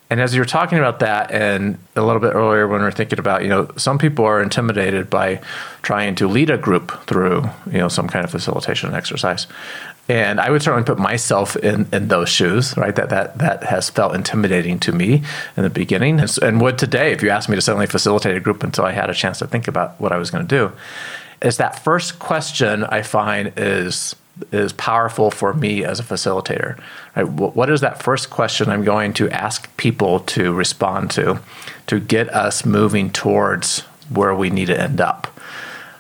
[0.10, 2.92] And as you were talking about that, and a little bit earlier when we are
[2.92, 5.42] thinking about, you know, some people are intimidated by
[5.82, 9.48] trying to lead a group through, you know, some kind of facilitation exercise.
[10.10, 12.96] And I would certainly put myself in, in those shoes, right?
[12.96, 15.24] That, that that has felt intimidating to me
[15.58, 18.40] in the beginning, and, and would today if you asked me to suddenly facilitate a
[18.40, 20.72] group until I had a chance to think about what I was going to do.
[21.42, 24.16] Is that first question I find is
[24.52, 26.80] is powerful for me as a facilitator.
[27.16, 27.28] Right?
[27.28, 31.40] What is that first question I'm going to ask people to respond to
[31.88, 35.40] to get us moving towards where we need to end up?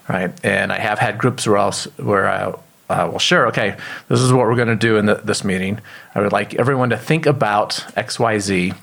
[0.07, 0.33] Right?
[0.43, 2.43] And I have had groups where, else, where I,
[2.89, 3.75] uh, well, sure, okay,
[4.07, 5.79] this is what we're going to do in the, this meeting.
[6.15, 8.73] I would like everyone to think about X, Y, Z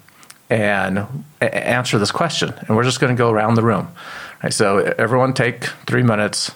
[0.51, 1.07] and
[1.41, 2.53] answer this question.
[2.69, 3.89] And we're just going to go around the room.
[4.43, 4.53] Right?
[4.53, 6.53] So everyone take three minutes,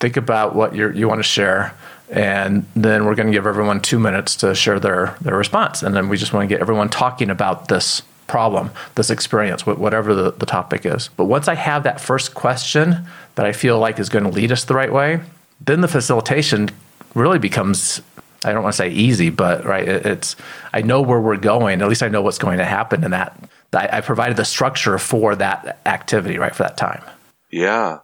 [0.00, 1.74] think about what you want to share
[2.10, 5.82] And then we're going to give everyone two minutes to share their, their response.
[5.82, 10.14] And then we just want to get everyone talking about this problem, this experience, whatever
[10.14, 11.08] the, the topic is.
[11.16, 14.52] But once I have that first question that I feel like is going to lead
[14.52, 15.20] us the right way,
[15.60, 16.70] then the facilitation
[17.14, 18.00] really becomes
[18.44, 20.36] I don't want to say easy, but right, it's
[20.72, 21.82] I know where we're going.
[21.82, 23.36] At least I know what's going to happen in that.
[23.72, 27.02] I, I provided the structure for that activity, right, for that time.
[27.50, 27.98] Yeah.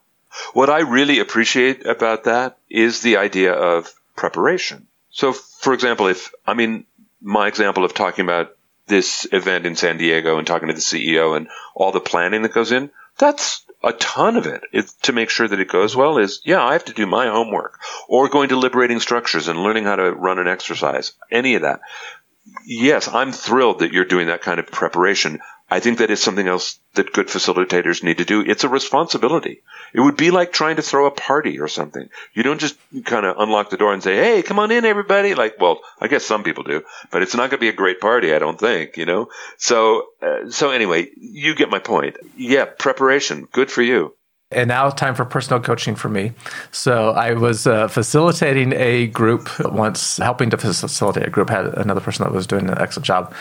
[0.53, 4.87] What I really appreciate about that is the idea of preparation.
[5.11, 6.87] So, for example, if I mean
[7.20, 8.57] my example of talking about
[8.87, 12.53] this event in San Diego and talking to the CEO and all the planning that
[12.53, 16.18] goes in, that's a ton of it, it, to make sure that it goes well
[16.18, 17.78] is, yeah, I have to do my homework
[18.09, 21.80] or going to liberating structures and learning how to run an exercise, any of that.
[22.66, 25.41] Yes, I'm thrilled that you're doing that kind of preparation.
[25.70, 28.40] I think that is something else that good facilitators need to do.
[28.40, 29.62] It's a responsibility.
[29.92, 32.09] It would be like trying to throw a party or something.
[32.32, 35.34] You don't just kind of unlock the door and say, "Hey, come on in, everybody."
[35.34, 38.01] Like, well, I guess some people do, but it's not going to be a great
[38.01, 38.97] party, I don't think.
[38.97, 39.28] You know.
[39.59, 42.16] So, uh, so anyway, you get my point.
[42.36, 43.49] Yeah, preparation.
[43.53, 44.14] Good for you
[44.55, 46.32] and now time for personal coaching for me.
[46.72, 51.50] So I was uh, facilitating a group once, helping to facilitate a group.
[51.50, 53.34] Had another person that was doing an excellent job,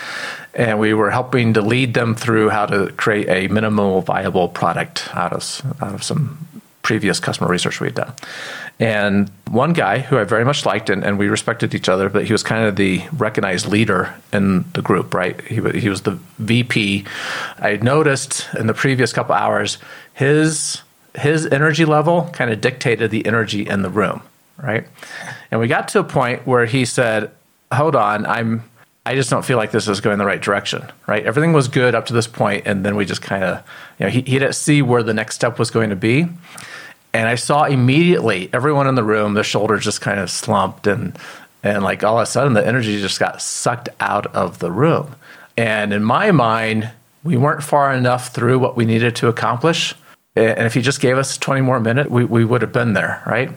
[0.54, 5.08] and we were helping to lead them through how to create a minimal viable product
[5.14, 6.38] out of out of some
[6.84, 8.12] previous customer research we had done.
[8.78, 12.24] And one guy who I very much liked, and, and, we respected each other, but
[12.24, 15.40] he was kind of the recognized leader in the group, right?
[15.42, 17.04] He, he was the VP.
[17.58, 19.78] I noticed in the previous couple hours,
[20.12, 20.82] his
[21.16, 24.22] his energy level kind of dictated the energy in the room,
[24.62, 24.86] right?
[25.50, 27.30] And we got to a point where he said,
[27.72, 28.64] "Hold on, I'm
[29.06, 31.24] I just don't feel like this is going the right direction, right?
[31.24, 33.62] Everything was good up to this point, and then we just kind of,
[33.98, 36.26] you know, he, he didn't see where the next step was going to be.
[37.12, 41.16] And I saw immediately everyone in the room, their shoulders just kind of slumped, and
[41.62, 45.14] and like all of a sudden the energy just got sucked out of the room.
[45.56, 46.90] And in my mind,
[47.22, 49.94] we weren't far enough through what we needed to accomplish
[50.36, 53.22] and if he just gave us 20 more minutes, we, we would have been there,
[53.24, 53.50] right?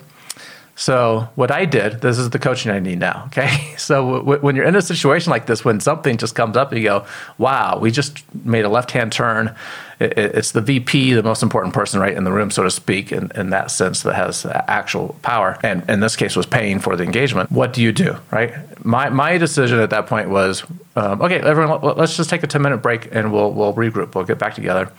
[0.76, 3.24] So what I did, this is the coaching I need now.
[3.38, 6.72] Okay, so w- when you're in a situation like this, when something just comes up,
[6.72, 7.04] you go,
[7.36, 9.56] "Wow, we just made a left-hand turn."
[9.98, 13.10] It, it's the VP, the most important person, right in the room, so to speak,
[13.10, 16.94] in, in that sense, that has actual power, and in this case, was paying for
[16.94, 17.50] the engagement.
[17.50, 18.54] What do you do, right?
[18.84, 20.62] My my decision at that point was,
[20.94, 24.14] um, okay, everyone, let's just take a 10-minute break, and we'll we'll regroup.
[24.14, 24.92] We'll get back together.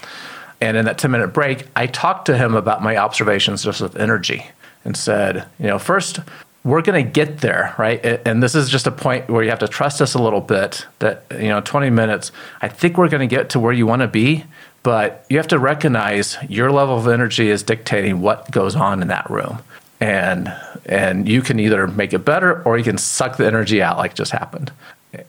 [0.61, 3.95] And in that 10 minute break, I talked to him about my observations just of
[3.95, 4.47] energy
[4.83, 6.19] and said, you know, first,
[6.63, 8.03] we're going to get there, right?
[8.25, 10.85] And this is just a point where you have to trust us a little bit
[10.99, 12.31] that, you know, 20 minutes,
[12.61, 14.43] I think we're going to get to where you want to be,
[14.83, 19.07] but you have to recognize your level of energy is dictating what goes on in
[19.07, 19.59] that room.
[20.01, 20.53] And
[20.85, 24.15] and you can either make it better or you can suck the energy out like
[24.15, 24.71] just happened.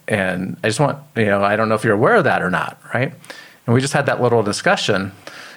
[0.06, 2.50] And I just want, you know, I don't know if you're aware of that or
[2.50, 3.12] not, right?
[3.66, 5.12] And we just had that little discussion.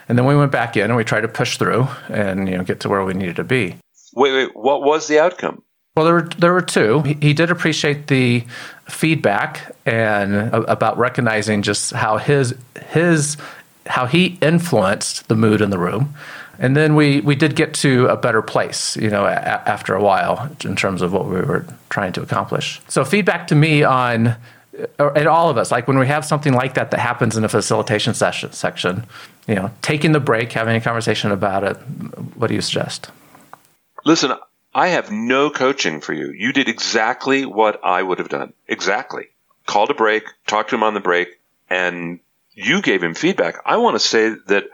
[0.08, 2.64] And then we went back in and we tried to push through and you know
[2.64, 3.78] get to where we needed to be.
[4.16, 5.64] Wait, wait, what was the outcome?
[5.96, 7.02] Well, there were there were two.
[7.02, 8.44] He, he did appreciate the
[8.86, 12.56] feedback and uh, about recognizing just how his
[12.90, 13.38] his
[13.86, 16.14] how he influenced the mood in the room.
[16.60, 20.02] And then we, we did get to a better place, you know, a, after a
[20.02, 22.80] while in terms of what we were trying to accomplish.
[22.88, 24.36] So feedback to me on
[25.00, 27.50] and all of us, like when we have something like that that happens in a
[27.50, 29.06] facilitation session section,
[29.48, 31.76] you know, taking the break, having a conversation about it.
[32.36, 33.12] What do you suggest?
[34.06, 34.34] Listen,
[34.74, 36.32] I have no coaching for you.
[36.32, 38.54] You did exactly what I would have done.
[38.68, 39.28] Exactly.
[39.66, 42.20] Called a break, talked to him on the break, and
[42.54, 43.62] you gave him feedback.
[43.66, 44.66] I want to say that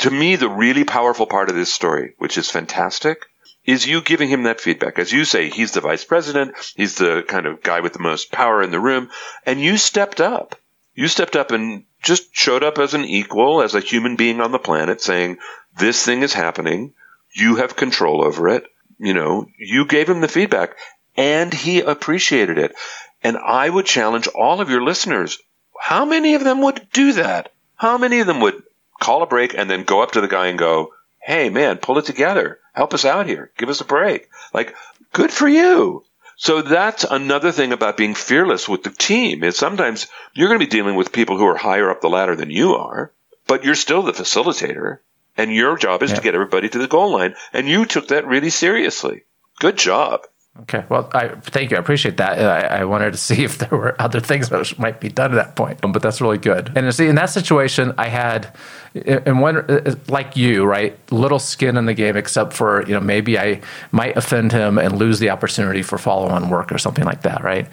[0.00, 3.26] to me, the really powerful part of this story, which is fantastic,
[3.68, 4.98] is you giving him that feedback.
[4.98, 6.54] As you say, he's the vice president.
[6.74, 9.10] He's the kind of guy with the most power in the room.
[9.44, 10.54] And you stepped up.
[10.94, 14.52] You stepped up and just showed up as an equal, as a human being on
[14.52, 15.36] the planet saying,
[15.76, 16.94] this thing is happening.
[17.34, 18.64] You have control over it.
[18.98, 20.78] You know, you gave him the feedback
[21.14, 22.74] and he appreciated it.
[23.22, 25.38] And I would challenge all of your listeners.
[25.78, 27.52] How many of them would do that?
[27.76, 28.62] How many of them would
[28.98, 31.98] call a break and then go up to the guy and go, Hey man, pull
[31.98, 33.50] it together help us out here.
[33.58, 34.30] Give us a break.
[34.54, 34.76] Like,
[35.12, 36.04] good for you.
[36.36, 40.64] So that's another thing about being fearless with the team is sometimes you're going to
[40.64, 43.10] be dealing with people who are higher up the ladder than you are,
[43.48, 44.98] but you're still the facilitator
[45.36, 46.16] and your job is yeah.
[46.16, 47.34] to get everybody to the goal line.
[47.52, 49.24] And you took that really seriously.
[49.58, 50.20] Good job.
[50.62, 50.84] Okay.
[50.88, 51.76] Well, I thank you.
[51.76, 52.38] I appreciate that.
[52.38, 55.36] I, I, wanted to see if there were other things that might be done at
[55.36, 56.72] that point, but that's really good.
[56.76, 58.52] And see, in that situation, I had,
[58.94, 59.64] and when
[60.08, 63.60] like you, right, little skin in the game, except for you know maybe I
[63.92, 67.68] might offend him and lose the opportunity for follow-on work or something like that, right?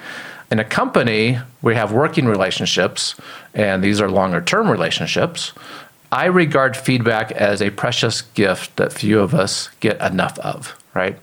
[0.52, 3.16] In a company, we have working relationships,
[3.56, 5.54] and these are longer-term relationships.
[6.12, 11.16] I regard feedback as a precious gift that few of us get enough of right?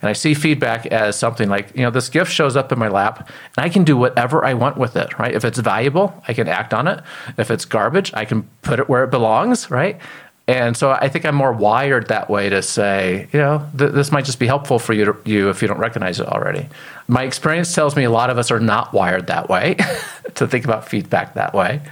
[0.00, 2.88] And I see feedback as something like, you know, this gift shows up in my
[2.88, 5.34] lap and I can do whatever I want with it, right?
[5.34, 7.02] If it's valuable, I can act on it.
[7.36, 10.00] If it's garbage, I can put it where it belongs, right?
[10.48, 14.12] And so I think I'm more wired that way to say, you know, th- this
[14.12, 16.68] might just be helpful for you, to, you if you don't recognize it already.
[17.08, 19.74] My experience tells me a lot of us are not wired that way
[20.36, 21.82] to think about feedback that way.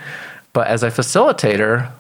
[0.53, 1.91] But as a facilitator,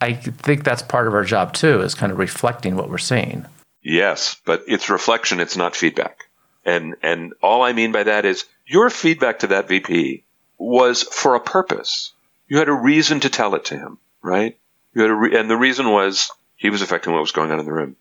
[0.00, 3.46] I think that's part of our job too, is kind of reflecting what we're seeing.
[3.84, 6.24] Yes, but it's reflection, it's not feedback.
[6.64, 10.24] And and all I mean by that is your feedback to that VP
[10.56, 12.12] was for a purpose.
[12.48, 14.58] You had a reason to tell it to him, right?
[14.94, 17.60] You had a re- and the reason was he was affecting what was going on
[17.60, 17.96] in the room.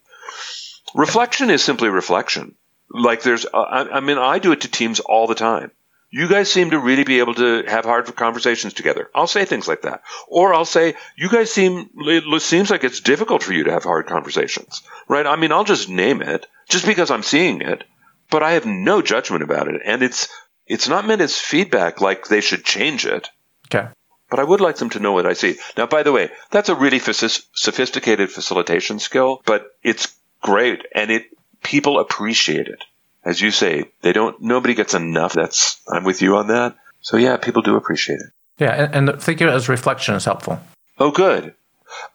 [0.95, 2.55] Reflection is simply reflection.
[2.89, 5.71] Like there's, uh, I, I mean, I do it to teams all the time
[6.14, 9.09] you guys seem to really be able to have hard conversations together.
[9.16, 10.03] I'll say things like that.
[10.28, 13.84] Or I'll say, you guys seem, it seems like it's difficult for you to have
[13.84, 15.26] hard conversations, right?
[15.26, 17.84] I mean, I'll just name it just because I'm seeing it,
[18.30, 19.82] but I have no judgment about it.
[19.84, 20.30] And it's,
[20.68, 23.28] it's not meant as feedback like they should change it.
[23.74, 23.89] Okay.
[24.30, 25.55] But I would like them to know what I see.
[25.78, 31.26] Now, by the way, that's a really sophisticated facilitation skill, but it's great and it,
[31.64, 32.84] people appreciate it
[33.26, 34.41] as you say, they don't.
[34.41, 35.34] Nobody gets enough.
[35.34, 36.76] That's I'm with you on that.
[37.01, 38.32] So yeah, people do appreciate it.
[38.59, 40.59] Yeah, and, and thinking as reflection is helpful.
[40.99, 41.55] Oh, good.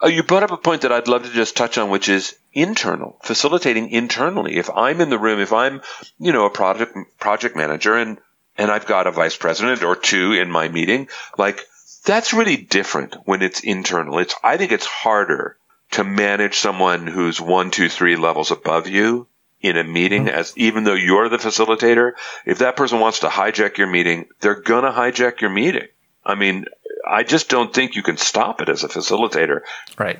[0.02, 2.36] Uh, you brought up a point that I'd love to just touch on, which is
[2.52, 4.56] internal, facilitating internally.
[4.56, 5.82] If I'm in the room, if I'm,
[6.18, 8.18] you know, a project project manager and
[8.56, 11.64] and I've got a vice president or two in my meeting, like
[12.04, 14.18] that's really different when it's internal.
[14.18, 15.56] It's I think it's harder
[15.92, 19.26] to manage someone who's one, two, three levels above you
[19.60, 20.36] in a meeting mm-hmm.
[20.36, 22.12] as even though you're the facilitator,
[22.46, 25.88] if that person wants to hijack your meeting, they're going to hijack your meeting.
[26.24, 26.66] I mean,
[27.06, 29.60] I just don't think you can stop it as a facilitator.
[29.96, 30.18] Right.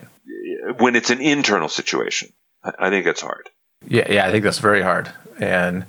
[0.78, 2.32] When it's an internal situation.
[2.64, 3.50] I think it's hard.
[3.86, 5.12] Yeah, yeah, I think that's very hard.
[5.38, 5.86] And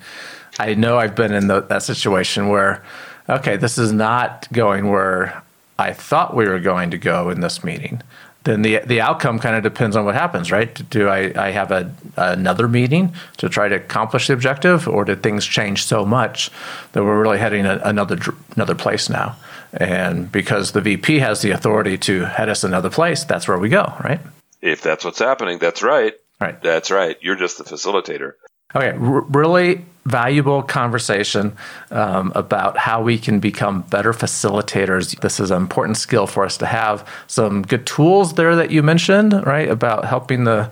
[0.60, 2.84] I know I've been in the, that situation where,
[3.28, 5.41] okay, this is not going where
[5.80, 8.04] I thought we were going to go in this meeting
[8.44, 10.90] then the the outcome kind of depends on what happens, right?
[10.90, 15.22] Do I, I have a, another meeting to try to accomplish the objective, or did
[15.22, 16.50] things change so much
[16.94, 18.18] that we're really heading a, another
[18.56, 19.36] another place now?
[19.74, 23.70] And because the VP has the authority to head us another place, that's where we
[23.70, 24.20] go, right?
[24.62, 26.14] If that's what's happening, that's right.
[26.40, 26.62] Right.
[26.62, 27.18] That's right.
[27.22, 28.34] You're just the facilitator.
[28.74, 31.55] Okay, R- really valuable conversation
[31.91, 35.20] um, about how we can become better facilitators.
[35.20, 37.07] This is an important skill for us to have.
[37.28, 39.70] Some good tools there that you mentioned, right?
[39.70, 40.70] About helping the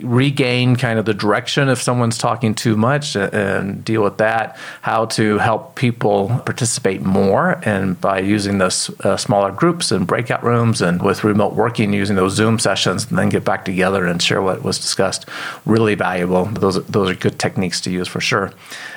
[0.00, 4.56] regain kind of the direction if someone's talking too much and deal with that.
[4.82, 10.42] How to help people participate more, and by using those uh, smaller groups and breakout
[10.42, 14.22] rooms, and with remote working, using those Zoom sessions, and then get back together and
[14.22, 15.26] share what was discussed.
[15.64, 16.44] Really valuable.
[16.46, 18.52] Those those are good techniques to use for sure.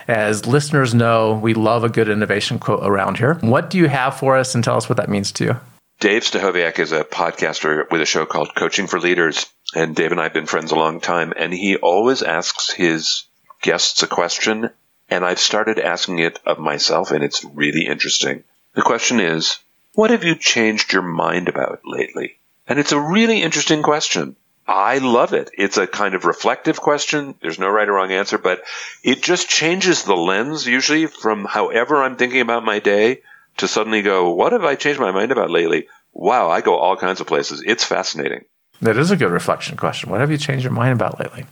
[0.08, 3.36] As listeners know, we love a good innovation quote around here.
[3.36, 5.60] What do you have for us and tell us what that means to you?
[6.00, 9.46] Dave Stachowiak is a podcaster with a show called Coaching for Leaders.
[9.76, 11.34] And Dave and I have been friends a long time.
[11.36, 13.26] And he always asks his
[13.62, 14.70] guests a question.
[15.10, 18.44] And I've started asking it of myself, and it's really interesting.
[18.76, 19.58] The question is,
[19.94, 22.38] what have you changed your mind about lately?
[22.68, 24.36] And it's a really interesting question.
[24.70, 25.50] I love it.
[25.58, 27.34] It's a kind of reflective question.
[27.42, 28.62] There's no right or wrong answer, but
[29.04, 33.24] it just changes the lens usually from however I'm thinking about my day
[33.58, 35.88] to suddenly go, what have I changed my mind about lately?
[36.14, 37.64] Wow, I go all kinds of places.
[37.66, 38.46] It's fascinating.
[38.80, 40.12] That is a good reflection question.
[40.12, 41.48] What have you changed your mind about lately?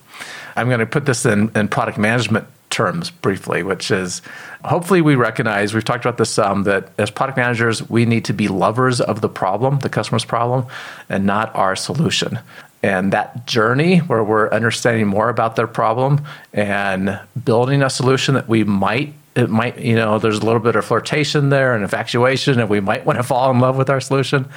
[0.55, 4.22] I'm going to put this in, in product management terms briefly, which is
[4.63, 8.34] hopefully we recognize, we've talked about this some, that as product managers, we need to
[8.34, 10.68] be lovers of the problem, the customer's problem,
[11.09, 12.39] and not our solution
[12.84, 16.23] and that journey where we're understanding more about their problem
[16.53, 20.75] and building a solution that we might it might you know there's a little bit
[20.75, 24.01] of flirtation there and infatuation and we might want to fall in love with our
[24.01, 24.47] solution.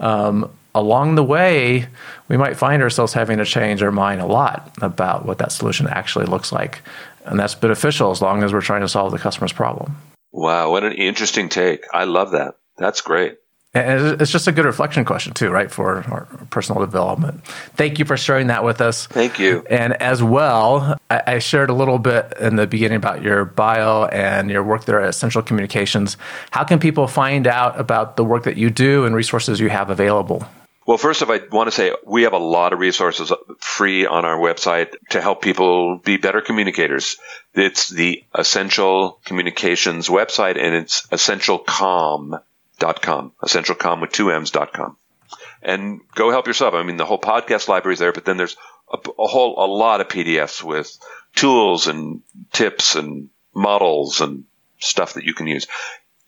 [0.00, 1.86] Um, along the way
[2.28, 5.86] we might find ourselves having to change our mind a lot about what that solution
[5.86, 6.82] actually looks like.
[7.24, 9.96] And that's beneficial as long as we're trying to solve the customer's problem.
[10.32, 11.84] Wow what an interesting take.
[11.94, 12.56] I love that.
[12.76, 13.38] That's great
[13.76, 17.44] And it's just a good reflection question, too, right, for our personal development.
[17.74, 19.06] Thank you for sharing that with us.
[19.06, 19.64] Thank you.
[19.68, 24.50] And as well, I, shared a little bit in the beginning about your bio and
[24.50, 26.16] your work there at Essential Communications.
[26.50, 29.90] How can people find out about the work that you do and resources you have
[29.90, 30.48] available?
[30.86, 34.06] Well, first of all, I want to say we have a lot of resources free
[34.06, 37.16] on our website to help people be better communicators.
[37.54, 41.06] It's the Essential Communications website and it's
[42.78, 44.96] essentialcomm.com, essentialcomm with two M's dot com.
[45.62, 46.74] And go help yourself.
[46.74, 48.56] I mean, the whole podcast library is there, but then there's
[48.92, 50.96] a, a whole, a lot of PDFs with
[51.34, 52.22] tools and
[52.52, 54.44] tips and models and
[54.78, 55.66] stuff that you can use.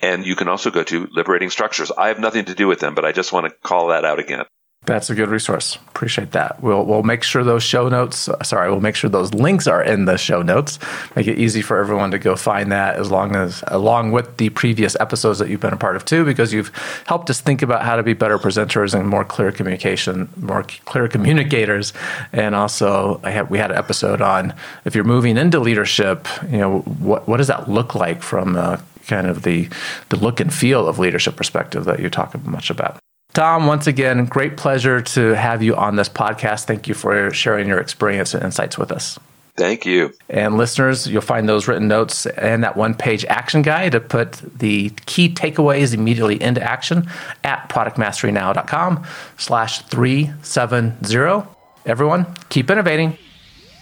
[0.01, 1.90] And you can also go to Liberating Structures.
[1.90, 4.18] I have nothing to do with them, but I just want to call that out
[4.18, 4.44] again.
[4.89, 5.76] That's a good resource.
[5.89, 6.62] Appreciate that.
[6.62, 8.26] We'll we'll make sure those show notes.
[8.26, 10.78] Uh, sorry, we'll make sure those links are in the show notes.
[11.14, 14.49] Make it easy for everyone to go find that, as long as along with the
[14.49, 16.74] previous episodes that you've been a part of too, because you've
[17.05, 21.07] helped us think about how to be better presenters and more clear communication, more clear
[21.07, 21.93] communicators.
[22.32, 24.55] And also, I have we had an episode on
[24.86, 28.78] if you're moving into leadership, you know, what what does that look like from uh,
[29.07, 29.68] kind of the
[30.09, 32.99] the look and feel of leadership perspective that you talk much about.
[33.35, 36.64] Tom, once again, great pleasure to have you on this podcast.
[36.64, 39.18] Thank you for sharing your experience and insights with us.
[39.57, 40.14] Thank you.
[40.29, 44.41] And listeners, you'll find those written notes and that one page action guide to put
[44.59, 47.11] the key takeaways immediately into action
[47.43, 49.05] at productmasterynow.com
[49.37, 51.49] slash 370.
[51.87, 53.18] Everyone, keep innovating.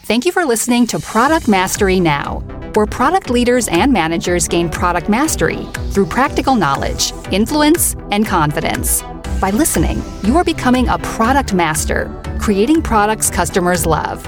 [0.05, 2.40] Thank you for listening to Product Mastery Now,
[2.74, 9.03] where product leaders and managers gain product mastery through practical knowledge, influence, and confidence.
[9.41, 14.22] By listening, you are becoming a product master, creating products customers love.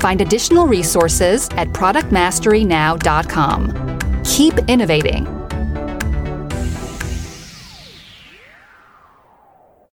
[0.00, 4.22] Find additional resources at productmasterynow.com.
[4.24, 5.26] Keep innovating